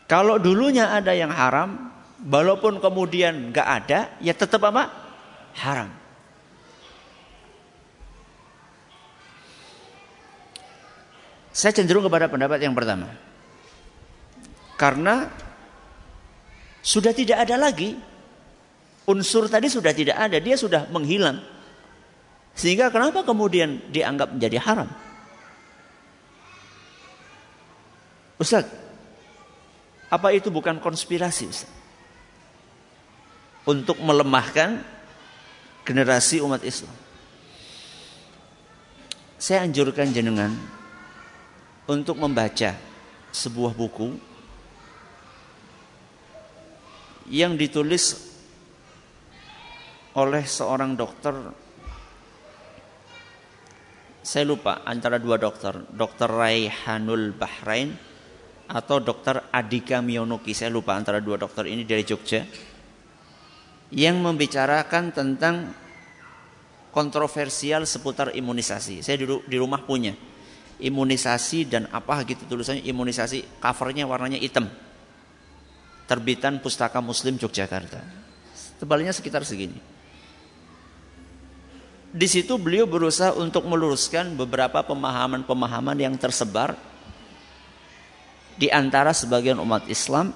Kalau 0.07 0.39
dulunya 0.39 0.95
ada 0.95 1.11
yang 1.19 1.35
haram, 1.35 1.91
walaupun 2.23 2.79
kemudian 2.79 3.51
nggak 3.51 3.69
ada, 3.83 4.15
ya 4.23 4.31
tetap 4.39 4.63
apa? 4.71 4.87
Haram. 5.59 5.91
Saya 11.51 11.75
cenderung 11.75 12.07
kepada 12.07 12.31
pendapat 12.31 12.63
yang 12.63 12.77
pertama. 12.77 13.11
Karena 14.79 15.27
sudah 16.87 17.11
tidak 17.11 17.43
ada 17.43 17.57
lagi 17.59 17.99
unsur 19.11 19.51
tadi 19.51 19.67
sudah 19.67 19.91
tidak 19.91 20.15
ada, 20.19 20.37
dia 20.39 20.55
sudah 20.55 20.87
menghilang. 20.93 21.41
Sehingga 22.53 22.93
kenapa 22.95 23.27
kemudian 23.27 23.81
dianggap 23.91 24.37
menjadi 24.37 24.59
haram? 24.63 25.06
Ustaz, 28.37 28.69
apa 30.13 30.29
itu 30.37 30.53
bukan 30.53 30.77
konspirasi 30.77 31.45
Ustaz? 31.49 31.73
Untuk 33.67 33.99
melemahkan 33.99 34.79
generasi 35.83 36.39
umat 36.45 36.63
Islam. 36.63 36.93
Saya 39.37 39.67
anjurkan 39.67 40.13
jenengan 40.15 40.55
untuk 41.87 42.19
membaca 42.19 42.75
sebuah 43.31 43.73
buku 43.75 44.17
yang 47.31 47.59
ditulis 47.59 48.35
oleh 50.17 50.47
seorang 50.47 50.97
dokter 50.97 51.35
saya 54.27 54.43
lupa 54.43 54.83
antara 54.83 55.21
dua 55.21 55.39
dokter 55.39 55.77
dokter 55.93 56.27
Raihanul 56.27 57.37
Bahrain 57.37 57.95
atau 58.67 58.99
dokter 58.99 59.39
Adika 59.55 60.03
Miyonuki 60.03 60.53
saya 60.53 60.71
lupa 60.71 60.99
antara 60.99 61.23
dua 61.23 61.39
dokter 61.39 61.71
ini 61.71 61.87
dari 61.87 62.03
Jogja. 62.03 62.43
Yang 63.95 64.17
membicarakan 64.19 65.15
tentang 65.15 65.71
kontroversial 66.91 67.87
seputar 67.87 68.35
imunisasi. 68.35 69.05
Saya 69.05 69.23
dulu 69.23 69.47
di 69.47 69.57
rumah 69.61 69.85
punya 69.85 70.17
imunisasi 70.81 71.69
dan 71.69 71.89
apa 71.93 72.21
gitu 72.25 72.45
tulisannya 72.45 72.85
imunisasi 72.85 73.61
covernya 73.63 74.05
warnanya 74.09 74.41
hitam. 74.41 74.67
Terbitan 76.07 76.59
pustaka 76.63 76.99
muslim 77.05 77.37
Yogyakarta. 77.37 78.01
Tebalnya 78.81 79.11
sekitar 79.13 79.43
segini. 79.43 79.77
Di 82.17 82.25
situ 82.31 82.57
beliau 82.57 82.89
berusaha 82.89 83.37
untuk 83.37 83.69
meluruskan 83.69 84.39
beberapa 84.41 84.81
pemahaman-pemahaman 84.81 86.01
yang 86.01 86.15
tersebar 86.17 86.73
di 88.57 88.73
antara 88.73 89.13
sebagian 89.13 89.61
umat 89.61 89.85
Islam 89.89 90.33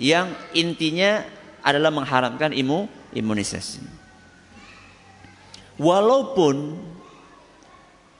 yang 0.00 0.32
intinya 0.56 1.22
adalah 1.62 1.92
mengharamkan 1.94 2.50
imu 2.56 2.88
imunisasi. 3.14 3.84
Walaupun 5.80 6.76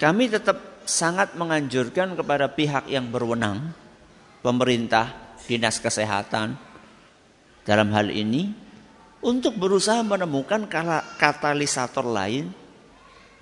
kami 0.01 0.33
tetap 0.33 0.85
sangat 0.89 1.37
menganjurkan 1.37 2.17
kepada 2.17 2.49
pihak 2.49 2.89
yang 2.89 3.13
berwenang, 3.13 3.73
pemerintah, 4.41 5.37
dinas 5.45 5.77
kesehatan, 5.77 6.57
dalam 7.69 7.93
hal 7.93 8.09
ini, 8.09 8.53
untuk 9.21 9.61
berusaha 9.61 10.01
menemukan 10.01 10.65
katalisator 11.21 12.09
lain 12.09 12.49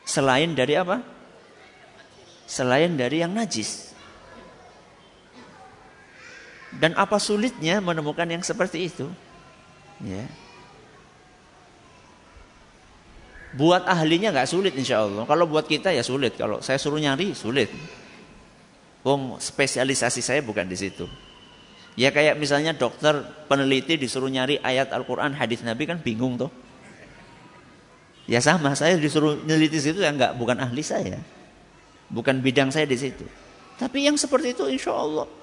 selain 0.03 0.51
dari 0.53 0.75
apa? 0.75 0.99
Selain 2.49 2.91
dari 2.99 3.23
yang 3.23 3.31
najis. 3.31 3.88
Dan 6.77 6.93
apa 7.01 7.17
sulitnya 7.17 7.81
menemukan 7.81 8.29
yang 8.29 8.45
seperti 8.45 8.93
itu? 8.93 9.09
Ya. 10.05 10.29
Buat 13.57 13.89
ahlinya 13.89 14.29
nggak 14.29 14.51
sulit 14.53 14.77
insya 14.77 15.01
Allah. 15.09 15.25
Kalau 15.25 15.49
buat 15.49 15.65
kita 15.65 15.89
ya 15.89 16.05
sulit. 16.05 16.37
Kalau 16.37 16.61
saya 16.61 16.77
suruh 16.77 17.01
nyari 17.01 17.33
sulit. 17.33 17.73
Wong 19.01 19.41
spesialisasi 19.41 20.21
saya 20.21 20.45
bukan 20.45 20.69
di 20.69 20.77
situ. 20.77 21.09
Ya 21.97 22.13
kayak 22.13 22.37
misalnya 22.37 22.77
dokter 22.77 23.25
peneliti 23.49 23.97
disuruh 23.99 24.31
nyari 24.31 24.61
ayat 24.63 24.93
Al-Quran, 24.95 25.35
hadis 25.35 25.65
Nabi 25.65 25.89
kan 25.89 25.99
bingung 25.99 26.39
tuh. 26.39 26.53
Ya 28.29 28.45
sama, 28.45 28.77
saya 28.77 29.01
disuruh 29.01 29.41
nyeliti 29.41 29.81
situ 29.81 30.05
ya 30.05 30.13
nggak 30.13 30.37
bukan 30.37 30.61
ahli 30.61 30.85
saya. 30.85 31.17
Bukan 32.13 32.45
bidang 32.45 32.69
saya 32.69 32.85
di 32.85 32.95
situ. 32.95 33.25
Tapi 33.81 34.05
yang 34.05 34.21
seperti 34.21 34.53
itu 34.53 34.69
insya 34.69 34.93
Allah 34.93 35.38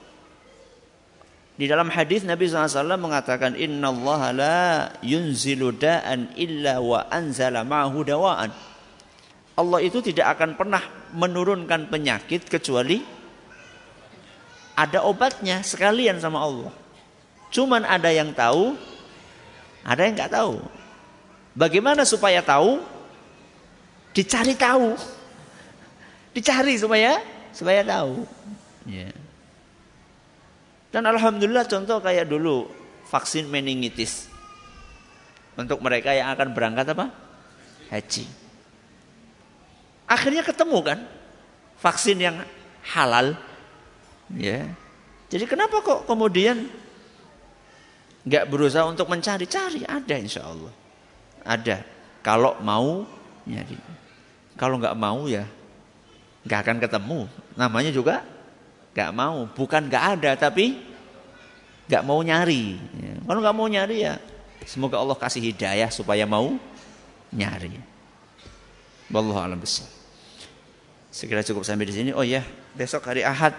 di 1.55 1.71
dalam 1.71 1.87
hadis 1.87 2.27
Nabi 2.27 2.51
SAW 2.51 2.99
mengatakan 2.99 3.55
Inna 3.55 3.87
Allah 3.87 4.21
la 4.35 4.59
yunzilu 4.99 5.71
da'an 5.71 6.35
illa 6.35 6.83
wa 6.83 7.07
anzala 7.07 7.63
ma'hu 7.63 8.03
dawa'an. 8.03 8.51
Allah 9.55 9.79
itu 9.79 10.03
tidak 10.03 10.35
akan 10.35 10.59
pernah 10.59 10.83
menurunkan 11.15 11.87
penyakit 11.87 12.51
kecuali 12.51 12.99
ada 14.75 15.07
obatnya 15.07 15.63
sekalian 15.63 16.19
sama 16.19 16.43
Allah. 16.43 16.75
Cuman 17.55 17.87
ada 17.87 18.11
yang 18.11 18.35
tahu, 18.35 18.75
ada 19.87 20.03
yang 20.03 20.19
nggak 20.19 20.35
tahu. 20.35 20.59
Bagaimana 21.55 22.03
supaya 22.03 22.43
tahu? 22.43 22.83
Dicari 24.11 24.59
tahu. 24.59 24.99
Dicari 26.35 26.75
supaya 26.75 27.23
supaya 27.55 27.79
tahu. 27.79 28.27
Yeah. 28.83 29.24
Dan 30.95 31.03
alhamdulillah 31.11 31.67
contoh 31.67 31.99
kayak 31.99 32.31
dulu 32.31 32.71
vaksin 33.11 33.51
meningitis. 33.51 34.31
Untuk 35.59 35.83
mereka 35.83 36.15
yang 36.15 36.31
akan 36.31 36.55
berangkat 36.55 36.87
apa? 36.95 37.11
Haji. 37.91 38.23
Akhirnya 40.07 40.39
ketemu 40.39 40.79
kan 40.79 40.99
vaksin 41.83 42.15
yang 42.15 42.39
halal. 42.95 43.35
Ya. 44.39 44.71
Jadi 45.27 45.43
kenapa 45.43 45.83
kok 45.83 46.07
kemudian 46.07 46.63
nggak 48.23 48.47
berusaha 48.47 48.87
untuk 48.87 49.11
mencari-cari? 49.11 49.83
Ada 49.83 50.15
insya 50.15 50.47
Allah. 50.47 50.71
Ada. 51.43 51.83
Kalau 52.23 52.55
mau 52.63 53.03
nyari. 53.43 53.75
Kalau 54.55 54.79
nggak 54.79 54.95
mau 54.95 55.27
ya 55.27 55.43
nggak 56.47 56.59
akan 56.63 56.77
ketemu. 56.79 57.19
Namanya 57.59 57.91
juga 57.91 58.23
Gak 58.95 59.11
mau, 59.11 59.43
bukan 59.51 59.91
gak 59.91 60.19
ada 60.19 60.39
tapi 60.39 60.79
gak 61.91 62.01
mau 62.07 62.23
nyari. 62.23 62.79
Ya. 62.95 63.13
Kalau 63.27 63.39
gak 63.43 63.55
mau 63.55 63.67
nyari 63.67 64.07
ya 64.07 64.15
semoga 64.65 64.97
Allah 64.97 65.15
kasih 65.15 65.39
hidayah 65.53 65.93
supaya 65.93 66.25
mau 66.25 66.57
nyari. 67.29 67.77
Wallahu 69.13 69.37
alam 69.37 69.61
besar. 69.61 69.87
Segera 71.13 71.45
cukup 71.45 71.63
sampai 71.63 71.87
di 71.87 71.93
sini. 71.95 72.11
Oh 72.11 72.25
ya, 72.25 72.43
besok 72.75 73.07
hari 73.07 73.23
Ahad 73.23 73.55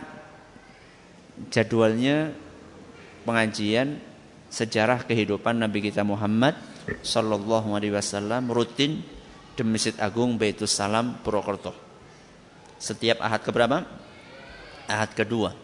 jadwalnya 1.49 2.35
pengajian 3.25 3.97
sejarah 4.51 5.07
kehidupan 5.07 5.57
Nabi 5.57 5.81
kita 5.89 6.05
Muhammad 6.05 6.59
Sallallahu 7.01 7.73
Alaihi 7.73 7.95
Wasallam 7.95 8.51
rutin 8.53 9.01
di 9.57 9.63
Masjid 9.65 9.97
Agung 10.03 10.37
Baitus 10.37 10.75
Salam 10.75 11.17
Purwokerto. 11.25 11.73
Setiap 12.77 13.25
Ahad 13.25 13.41
keberapa? 13.41 14.06
Ahad 14.87 15.13
kedua 15.13 15.55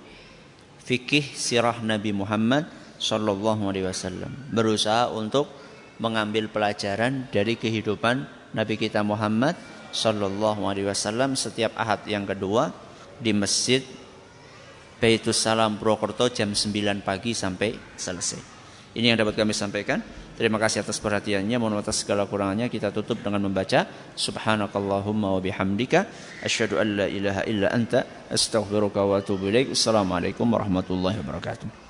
fikih 0.83 1.25
sirah 1.35 1.79
Nabi 1.81 2.11
Muhammad 2.14 2.66
Sallallahu 3.03 3.70
Alaihi 3.70 3.87
Wasallam 3.87 4.31
berusaha 4.51 5.11
untuk 5.11 5.51
mengambil 6.03 6.51
pelajaran 6.51 7.31
dari 7.31 7.55
kehidupan 7.59 8.27
Nabi 8.55 8.75
kita 8.79 9.01
Muhammad 9.07 9.55
Sallallahu 9.95 10.66
Alaihi 10.66 10.89
Wasallam 10.89 11.39
setiap 11.39 11.75
ahad 11.79 12.05
yang 12.09 12.27
kedua 12.27 12.75
di 13.20 13.31
masjid 13.31 13.85
Baitus 15.03 15.43
Salam 15.43 15.83
Purwokerto 15.83 16.31
jam 16.31 16.55
9 16.55 17.03
pagi 17.03 17.35
sampai 17.35 17.75
selesai. 17.99 18.39
Ini 18.95 19.12
yang 19.12 19.18
dapat 19.18 19.35
kami 19.35 19.51
sampaikan. 19.51 19.99
Terima 20.33 20.57
kasih 20.57 20.80
atas 20.80 20.97
perhatiannya. 20.97 21.57
Mohon 21.61 21.85
atas 21.85 22.03
segala 22.03 22.24
kurangannya 22.24 22.72
kita 22.72 22.89
tutup 22.89 23.20
dengan 23.20 23.45
membaca 23.45 23.85
Subhanakallahumma 24.16 25.37
wa 25.37 25.41
bihamdika 25.45 26.09
asyhadu 26.41 26.80
an 26.80 26.89
la 27.05 27.07
ilaha 27.07 27.43
illa 27.45 27.68
anta 27.68 28.09
astaghfiruka 28.33 29.05
wa 29.05 29.20
atubu 29.20 29.53
ilaik. 29.53 29.76
Assalamualaikum 29.76 30.49
warahmatullahi 30.49 31.20
wabarakatuh. 31.20 31.82